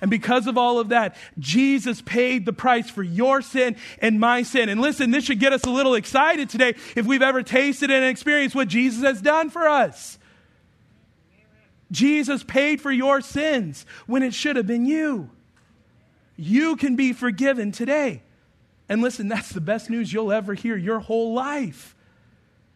And 0.00 0.10
because 0.10 0.46
of 0.46 0.58
all 0.58 0.78
of 0.78 0.90
that, 0.90 1.16
Jesus 1.38 2.02
paid 2.02 2.44
the 2.44 2.52
price 2.52 2.90
for 2.90 3.02
your 3.02 3.40
sin 3.40 3.76
and 3.98 4.20
my 4.20 4.42
sin. 4.42 4.68
And 4.68 4.80
listen, 4.80 5.10
this 5.10 5.24
should 5.24 5.40
get 5.40 5.54
us 5.54 5.64
a 5.64 5.70
little 5.70 5.94
excited 5.94 6.50
today 6.50 6.74
if 6.94 7.06
we've 7.06 7.22
ever 7.22 7.42
tasted 7.42 7.90
and 7.90 8.04
experienced 8.04 8.54
what 8.54 8.68
Jesus 8.68 9.02
has 9.02 9.22
done 9.22 9.48
for 9.48 9.66
us. 9.66 10.18
Jesus 11.90 12.42
paid 12.42 12.80
for 12.80 12.90
your 12.90 13.20
sins 13.20 13.86
when 14.06 14.22
it 14.22 14.34
should 14.34 14.56
have 14.56 14.66
been 14.66 14.86
you. 14.86 15.30
You 16.36 16.76
can 16.76 16.96
be 16.96 17.12
forgiven 17.12 17.72
today. 17.72 18.22
And 18.88 19.02
listen, 19.02 19.28
that's 19.28 19.50
the 19.50 19.60
best 19.60 19.90
news 19.90 20.12
you'll 20.12 20.32
ever 20.32 20.54
hear 20.54 20.76
your 20.76 21.00
whole 21.00 21.34
life 21.34 21.94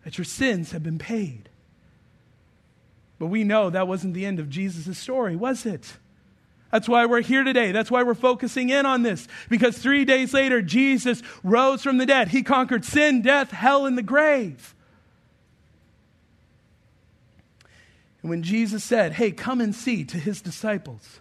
that 0.04 0.18
your 0.18 0.24
sins 0.24 0.72
have 0.72 0.82
been 0.82 0.98
paid. 0.98 1.48
But 3.18 3.26
we 3.26 3.44
know 3.44 3.70
that 3.70 3.86
wasn't 3.86 4.14
the 4.14 4.24
end 4.24 4.40
of 4.40 4.48
Jesus' 4.48 4.98
story, 4.98 5.36
was 5.36 5.66
it? 5.66 5.98
That's 6.72 6.88
why 6.88 7.06
we're 7.06 7.20
here 7.20 7.44
today. 7.44 7.72
That's 7.72 7.90
why 7.90 8.02
we're 8.02 8.14
focusing 8.14 8.70
in 8.70 8.86
on 8.86 9.02
this. 9.02 9.26
Because 9.48 9.76
three 9.76 10.04
days 10.04 10.32
later, 10.32 10.62
Jesus 10.62 11.22
rose 11.42 11.82
from 11.82 11.98
the 11.98 12.06
dead. 12.06 12.28
He 12.28 12.42
conquered 12.42 12.84
sin, 12.84 13.22
death, 13.22 13.50
hell, 13.50 13.86
and 13.86 13.98
the 13.98 14.02
grave. 14.02 14.74
And 18.22 18.30
when 18.30 18.42
Jesus 18.42 18.85
said, 18.85 19.12
Hey, 19.12 19.33
come 19.33 19.61
and 19.61 19.74
see 19.74 20.04
to 20.04 20.16
his 20.16 20.42
disciples, 20.42 21.20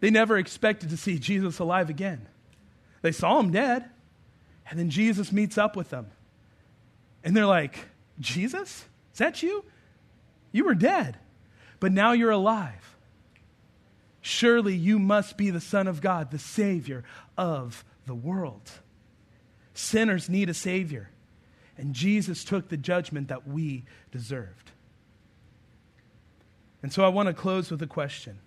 they 0.00 0.10
never 0.10 0.38
expected 0.38 0.90
to 0.90 0.96
see 0.96 1.18
Jesus 1.18 1.58
alive 1.58 1.90
again. 1.90 2.28
They 3.02 3.12
saw 3.12 3.38
him 3.40 3.50
dead. 3.50 3.88
And 4.70 4.78
then 4.78 4.90
Jesus 4.90 5.32
meets 5.32 5.56
up 5.56 5.76
with 5.76 5.90
them. 5.90 6.08
And 7.24 7.36
they're 7.36 7.46
like, 7.46 7.78
Jesus? 8.20 8.84
Is 9.12 9.18
that 9.18 9.42
you? 9.42 9.64
You 10.52 10.64
were 10.64 10.74
dead, 10.74 11.18
but 11.80 11.92
now 11.92 12.12
you're 12.12 12.30
alive. 12.30 12.96
Surely 14.20 14.74
you 14.74 14.98
must 14.98 15.36
be 15.36 15.50
the 15.50 15.60
Son 15.60 15.86
of 15.86 16.00
God, 16.00 16.30
the 16.30 16.38
Savior 16.38 17.04
of 17.36 17.84
the 18.06 18.14
world. 18.14 18.70
Sinners 19.74 20.28
need 20.28 20.48
a 20.48 20.54
Savior, 20.54 21.10
and 21.76 21.94
Jesus 21.94 22.44
took 22.44 22.68
the 22.68 22.76
judgment 22.76 23.28
that 23.28 23.46
we 23.46 23.84
deserved. 24.10 24.72
And 26.82 26.92
so 26.92 27.04
I 27.04 27.08
want 27.08 27.26
to 27.28 27.34
close 27.34 27.70
with 27.70 27.82
a 27.82 27.86
question. 27.86 28.38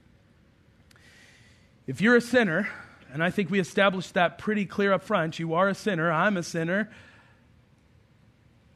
If 1.87 1.99
you're 1.99 2.15
a 2.15 2.21
sinner, 2.21 2.69
and 3.11 3.23
I 3.23 3.29
think 3.29 3.49
we 3.49 3.59
established 3.59 4.13
that 4.13 4.37
pretty 4.37 4.65
clear 4.65 4.93
up 4.93 5.03
front, 5.03 5.39
you 5.39 5.53
are 5.53 5.67
a 5.67 5.75
sinner, 5.75 6.11
I'm 6.11 6.37
a 6.37 6.43
sinner. 6.43 6.89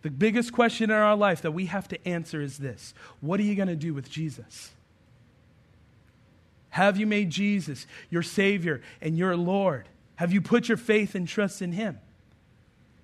The 0.01 0.11
biggest 0.11 0.51
question 0.51 0.91
in 0.91 0.95
our 0.95 1.15
life 1.15 1.41
that 1.41 1.51
we 1.51 1.67
have 1.67 1.87
to 1.87 2.07
answer 2.07 2.41
is 2.41 2.57
this 2.57 2.93
What 3.21 3.39
are 3.39 3.43
you 3.43 3.55
going 3.55 3.69
to 3.69 3.75
do 3.75 3.93
with 3.93 4.09
Jesus? 4.09 4.71
Have 6.69 6.97
you 6.97 7.07
made 7.07 7.29
Jesus 7.29 7.87
your 8.09 8.21
Savior 8.21 8.81
and 9.01 9.17
your 9.17 9.37
Lord? 9.37 9.87
Have 10.17 10.33
you 10.33 10.41
put 10.41 10.67
your 10.67 10.77
faith 10.77 11.15
and 11.15 11.27
trust 11.27 11.61
in 11.61 11.71
Him? 11.71 11.99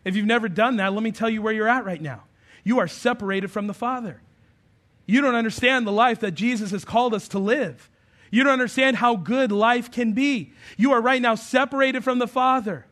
If 0.04 0.16
you've 0.16 0.26
never 0.26 0.50
done 0.50 0.78
that, 0.78 0.94
let 0.94 1.04
me 1.04 1.12
tell 1.12 1.30
you 1.30 1.42
where 1.42 1.54
you're 1.54 1.70
at 1.70 1.86
right 1.86 2.02
now. 2.02 2.24
You 2.64 2.80
are 2.80 2.88
separated 2.88 3.50
from 3.50 3.68
the 3.68 3.74
Father. 3.74 4.22
You 5.12 5.20
don't 5.20 5.36
understand 5.36 5.86
the 5.86 5.92
life 5.92 6.22
that 6.22 6.32
Jesus 6.32 6.72
has 6.72 6.86
called 6.86 7.14
us 7.14 7.28
to 7.30 7.40
live. 7.40 7.90
You 8.30 8.46
don't 8.46 8.54
understand 8.54 8.96
how 8.96 9.18
good 9.18 9.52
life 9.52 9.92
can 9.92 10.14
be. 10.14 10.54
You 10.78 10.94
are 10.94 11.02
right 11.02 11.22
now 11.22 11.36
separated 11.36 12.02
from 12.06 12.18
the 12.18 12.30
Father. 12.30 12.86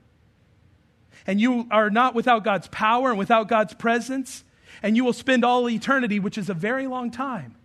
And 1.25 1.39
you 1.39 1.65
are 1.71 1.89
not 1.89 2.15
without 2.15 2.43
God's 2.43 2.67
power 2.67 3.09
and 3.09 3.17
without 3.17 3.47
God's 3.47 3.73
presence. 3.73 4.43
And 4.83 4.97
you 4.97 5.05
will 5.05 5.13
spend 5.13 5.45
all 5.45 5.69
eternity, 5.69 6.19
which 6.19 6.37
is 6.37 6.49
a 6.49 6.53
very 6.53 6.87
long 6.87 7.09
time, 7.09 7.55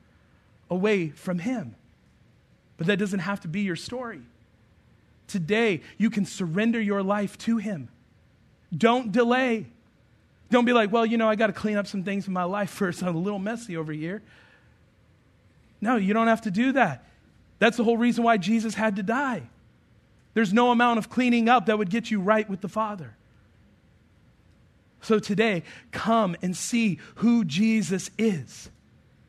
away 0.71 1.09
from 1.09 1.40
Him. 1.40 1.75
But 2.77 2.87
that 2.87 3.01
doesn't 3.01 3.19
have 3.19 3.40
to 3.40 3.49
be 3.49 3.62
your 3.62 3.75
story. 3.75 4.21
Today, 5.27 5.81
you 5.99 6.11
can 6.11 6.27
surrender 6.27 6.81
your 6.81 7.03
life 7.03 7.37
to 7.38 7.57
Him. 7.57 7.88
Don't 8.77 9.11
delay. 9.11 9.67
Don't 10.53 10.64
be 10.64 10.73
like, 10.73 10.93
well, 10.93 11.05
you 11.05 11.19
know, 11.19 11.29
I 11.29 11.35
got 11.35 11.49
to 11.49 11.53
clean 11.53 11.77
up 11.77 11.88
some 11.88 12.05
things 12.05 12.29
in 12.29 12.33
my 12.33 12.45
life 12.45 12.71
first. 12.79 13.03
I'm 13.03 13.17
a 13.17 13.19
little 13.19 13.40
messy 13.40 13.77
over 13.77 13.93
here. 13.93 14.23
No, 15.85 15.97
you 15.97 16.14
don't 16.14 16.29
have 16.29 16.40
to 16.40 16.51
do 16.51 16.73
that. 16.73 17.05
That's 17.59 17.77
the 17.77 17.85
whole 17.85 17.99
reason 17.99 18.25
why 18.25 18.38
Jesus 18.38 18.75
had 18.75 18.97
to 18.97 19.03
die. 19.03 19.42
There's 20.33 20.51
no 20.51 20.70
amount 20.70 20.97
of 20.97 21.11
cleaning 21.11 21.47
up 21.47 21.66
that 21.66 21.77
would 21.77 21.90
get 21.90 22.11
you 22.11 22.20
right 22.20 22.49
with 22.49 22.62
the 22.62 22.70
Father. 22.70 23.14
So 25.03 25.18
today, 25.18 25.62
come 25.92 26.37
and 26.40 26.57
see 26.57 27.01
who 27.16 27.44
Jesus 27.44 28.11
is. 28.16 28.70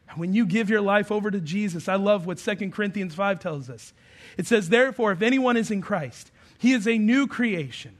And 0.09 0.17
when 0.17 0.33
you 0.33 0.45
give 0.45 0.69
your 0.69 0.79
life 0.79 1.11
over 1.11 1.29
to 1.29 1.41
Jesus, 1.41 1.89
I 1.89 1.95
love 1.95 2.25
what 2.25 2.37
2 2.37 2.71
Corinthians 2.71 3.13
5 3.13 3.37
tells 3.41 3.69
us. 3.69 3.91
It 4.37 4.47
says, 4.47 4.69
Therefore, 4.69 5.11
if 5.11 5.21
anyone 5.21 5.57
is 5.57 5.69
in 5.69 5.81
Christ, 5.81 6.31
he 6.57 6.71
is 6.71 6.87
a 6.87 6.97
new 6.97 7.27
creation. 7.27 7.97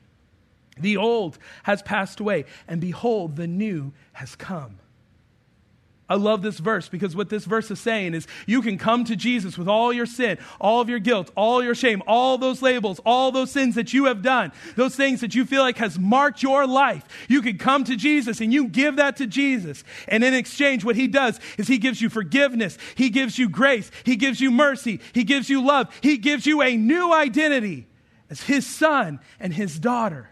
The 0.80 0.96
old 0.96 1.38
has 1.64 1.82
passed 1.82 2.22
away, 2.22 2.46
and 2.70 2.80
behold, 2.80 3.36
the 3.36 3.48
new 3.48 3.92
has 4.14 4.38
come. 4.38 4.78
I 6.08 6.16
love 6.16 6.44
this 6.44 6.60
verse 6.60 6.88
because 6.88 7.16
what 7.16 7.30
this 7.30 7.46
verse 7.46 7.72
is 7.72 7.80
saying 7.80 8.14
is 8.14 8.28
you 8.46 8.62
can 8.62 8.78
come 8.78 9.06
to 9.06 9.16
Jesus 9.16 9.58
with 9.58 9.68
all 9.68 9.92
your 9.92 10.06
sin, 10.06 10.38
all 10.62 10.80
of 10.80 10.88
your 10.88 11.00
guilt, 11.00 11.32
all 11.36 11.64
your 11.64 11.74
shame, 11.74 12.04
all 12.06 12.38
those 12.38 12.62
labels, 12.62 13.00
all 13.08 13.32
those 13.32 13.50
sins 13.50 13.74
that 13.74 13.92
you 13.92 14.06
have 14.06 14.22
done, 14.22 14.52
those 14.76 14.96
things 14.96 15.22
that 15.22 15.34
you 15.34 15.46
feel 15.46 15.64
like 15.64 15.78
has 15.78 15.98
marked 15.98 16.44
your 16.44 16.68
life. 16.68 17.04
You 17.28 17.42
can 17.42 17.58
come 17.58 17.86
to 17.86 17.96
Jesus 17.96 18.40
and 18.40 18.54
you 18.54 18.68
give 18.68 18.98
that 18.98 19.18
to 19.18 19.26
Jesus. 19.26 19.84
And 20.08 20.24
in 20.24 20.36
exchange, 20.36 20.86
what 20.86 20.96
he 20.96 21.08
does 21.08 21.40
is 21.58 21.68
he 21.68 21.80
gives 21.80 22.00
you 22.00 22.10
forgiveness. 22.10 22.78
He 22.94 23.10
gives 23.10 23.40
you 23.40 23.50
grace. 23.50 23.90
He 24.04 24.16
gives 24.16 24.40
you 24.40 24.52
mercy. 24.52 25.00
He 25.14 25.24
gives 25.24 25.50
you 25.50 25.66
love. 25.66 25.92
He 26.02 26.18
gives 26.18 26.46
you 26.46 26.62
a 26.62 26.78
new 26.78 27.12
identity 27.12 27.88
as 28.30 28.42
his 28.42 28.68
son 28.68 29.20
and 29.40 29.52
his 29.52 29.80
daughter. 29.80 30.30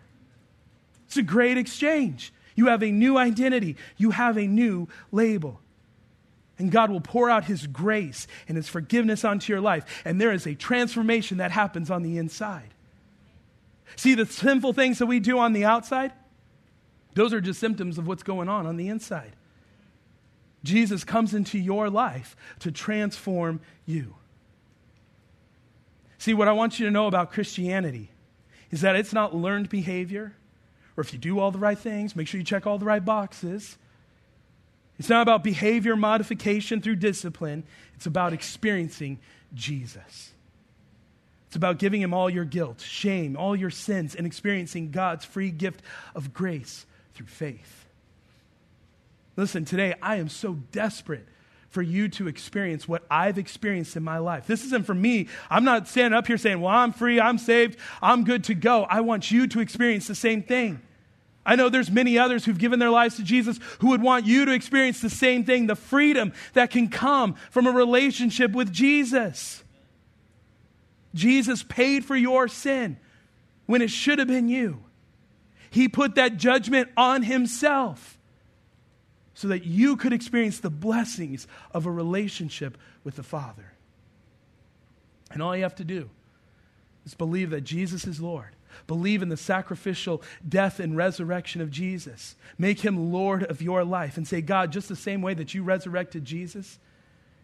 It's 1.07 1.17
a 1.17 1.23
great 1.23 1.57
exchange. 1.57 2.31
You 2.55 2.67
have 2.67 2.83
a 2.83 2.91
new 2.91 3.17
identity, 3.17 3.77
you 3.97 4.11
have 4.11 4.37
a 4.37 4.45
new 4.45 4.87
label. 5.11 5.59
And 6.63 6.71
God 6.71 6.89
will 6.89 7.01
pour 7.01 7.29
out 7.29 7.43
His 7.43 7.67
grace 7.67 8.25
and 8.47 8.55
His 8.55 8.69
forgiveness 8.69 9.25
onto 9.25 9.51
your 9.51 9.59
life. 9.59 10.01
And 10.05 10.21
there 10.21 10.31
is 10.31 10.47
a 10.47 10.55
transformation 10.55 11.39
that 11.39 11.51
happens 11.51 11.91
on 11.91 12.03
the 12.03 12.17
inside. 12.17 12.73
See, 13.97 14.15
the 14.15 14.25
sinful 14.25 14.71
things 14.71 14.99
that 14.99 15.07
we 15.07 15.19
do 15.19 15.39
on 15.39 15.51
the 15.51 15.65
outside, 15.65 16.13
those 17.15 17.33
are 17.33 17.41
just 17.41 17.59
symptoms 17.59 17.97
of 17.97 18.07
what's 18.07 18.23
going 18.23 18.47
on 18.47 18.65
on 18.65 18.77
the 18.77 18.87
inside. 18.87 19.35
Jesus 20.63 21.03
comes 21.03 21.33
into 21.33 21.59
your 21.59 21.89
life 21.89 22.37
to 22.59 22.71
transform 22.71 23.59
you. 23.85 24.15
See, 26.17 26.33
what 26.33 26.47
I 26.47 26.53
want 26.53 26.79
you 26.79 26.85
to 26.85 26.91
know 26.93 27.07
about 27.07 27.33
Christianity 27.33 28.09
is 28.71 28.79
that 28.79 28.95
it's 28.95 29.11
not 29.11 29.35
learned 29.35 29.67
behavior, 29.67 30.33
or 30.95 31.01
if 31.01 31.11
you 31.11 31.19
do 31.19 31.39
all 31.39 31.51
the 31.51 31.59
right 31.59 31.77
things, 31.77 32.15
make 32.15 32.29
sure 32.29 32.37
you 32.37 32.45
check 32.45 32.65
all 32.65 32.77
the 32.77 32.85
right 32.85 33.03
boxes. 33.03 33.77
It's 34.99 35.09
not 35.09 35.21
about 35.21 35.43
behavior 35.43 35.95
modification 35.95 36.81
through 36.81 36.97
discipline, 36.97 37.63
it's 37.95 38.05
about 38.05 38.33
experiencing 38.33 39.19
Jesus. 39.53 40.31
It's 41.47 41.55
about 41.55 41.77
giving 41.77 42.01
him 42.01 42.13
all 42.13 42.29
your 42.29 42.45
guilt, 42.45 42.81
shame, 42.81 43.37
all 43.37 43.55
your 43.55 43.69
sins, 43.69 44.15
and 44.15 44.25
experiencing 44.25 44.89
God's 44.89 45.23
free 45.23 45.51
gift 45.51 45.81
of 46.15 46.33
grace 46.33 46.87
through 47.13 47.27
faith. 47.27 47.85
Listen, 49.35 49.65
today 49.65 49.95
I 50.01 50.15
am 50.15 50.29
so 50.29 50.53
desperate 50.71 51.27
for 51.69 51.81
you 51.81 52.07
to 52.07 52.27
experience 52.27 52.87
what 52.87 53.03
I've 53.09 53.37
experienced 53.37 53.95
in 53.95 54.03
my 54.03 54.19
life. 54.19 54.45
This 54.45 54.63
isn't 54.65 54.85
for 54.85 54.93
me. 54.93 55.27
I'm 55.49 55.63
not 55.63 55.87
standing 55.87 56.15
up 56.17 56.27
here 56.27 56.37
saying, 56.37 56.61
Well, 56.61 56.73
I'm 56.73 56.93
free, 56.93 57.19
I'm 57.19 57.39
saved, 57.39 57.77
I'm 58.01 58.23
good 58.23 58.43
to 58.45 58.53
go. 58.53 58.83
I 58.83 59.01
want 59.01 59.31
you 59.31 59.47
to 59.47 59.59
experience 59.59 60.07
the 60.07 60.15
same 60.15 60.43
thing. 60.43 60.81
I 61.45 61.55
know 61.55 61.69
there's 61.69 61.91
many 61.91 62.17
others 62.17 62.45
who've 62.45 62.57
given 62.57 62.79
their 62.79 62.89
lives 62.89 63.17
to 63.17 63.23
Jesus 63.23 63.59
who 63.79 63.89
would 63.89 64.01
want 64.01 64.25
you 64.25 64.45
to 64.45 64.53
experience 64.53 65.01
the 65.01 65.09
same 65.09 65.43
thing 65.43 65.67
the 65.67 65.75
freedom 65.75 66.33
that 66.53 66.69
can 66.69 66.87
come 66.87 67.35
from 67.51 67.67
a 67.67 67.71
relationship 67.71 68.51
with 68.51 68.71
Jesus. 68.71 69.63
Jesus 71.13 71.63
paid 71.63 72.05
for 72.05 72.15
your 72.15 72.47
sin 72.47 72.97
when 73.65 73.81
it 73.81 73.89
should 73.89 74.19
have 74.19 74.27
been 74.27 74.47
you. 74.47 74.83
He 75.69 75.87
put 75.89 76.15
that 76.15 76.37
judgment 76.37 76.89
on 76.95 77.23
himself 77.23 78.17
so 79.33 79.47
that 79.47 79.65
you 79.65 79.97
could 79.97 80.13
experience 80.13 80.59
the 80.59 80.69
blessings 80.69 81.47
of 81.71 81.85
a 81.85 81.91
relationship 81.91 82.77
with 83.03 83.15
the 83.15 83.23
Father. 83.23 83.73
And 85.31 85.41
all 85.41 85.55
you 85.55 85.63
have 85.63 85.75
to 85.75 85.83
do 85.83 86.09
is 87.05 87.15
believe 87.15 87.49
that 87.49 87.61
Jesus 87.61 88.05
is 88.05 88.21
Lord. 88.21 88.55
Believe 88.87 89.21
in 89.21 89.29
the 89.29 89.37
sacrificial 89.37 90.21
death 90.47 90.79
and 90.79 90.95
resurrection 90.97 91.61
of 91.61 91.71
Jesus. 91.71 92.35
Make 92.57 92.81
him 92.81 93.11
Lord 93.11 93.43
of 93.43 93.61
your 93.61 93.83
life 93.83 94.17
and 94.17 94.27
say, 94.27 94.41
God, 94.41 94.71
just 94.71 94.89
the 94.89 94.95
same 94.95 95.21
way 95.21 95.33
that 95.33 95.53
you 95.53 95.63
resurrected 95.63 96.25
Jesus, 96.25 96.79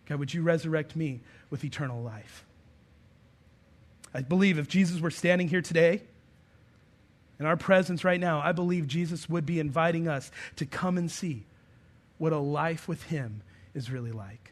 God, 0.05 0.19
would 0.19 0.33
you 0.33 0.41
resurrect 0.41 0.95
me 0.95 1.21
with 1.49 1.63
eternal 1.63 2.01
life? 2.01 2.43
I 4.13 4.21
believe 4.21 4.57
if 4.57 4.67
Jesus 4.67 4.99
were 4.99 5.11
standing 5.11 5.47
here 5.47 5.61
today, 5.61 6.01
in 7.39 7.45
our 7.45 7.55
presence 7.55 8.03
right 8.03 8.19
now, 8.19 8.41
I 8.41 8.51
believe 8.51 8.87
Jesus 8.87 9.29
would 9.29 9.45
be 9.45 9.59
inviting 9.59 10.07
us 10.07 10.29
to 10.57 10.65
come 10.65 10.97
and 10.97 11.09
see 11.09 11.45
what 12.17 12.33
a 12.33 12.37
life 12.37 12.87
with 12.87 13.03
Him 13.03 13.41
is 13.73 13.89
really 13.89 14.11
like. 14.11 14.51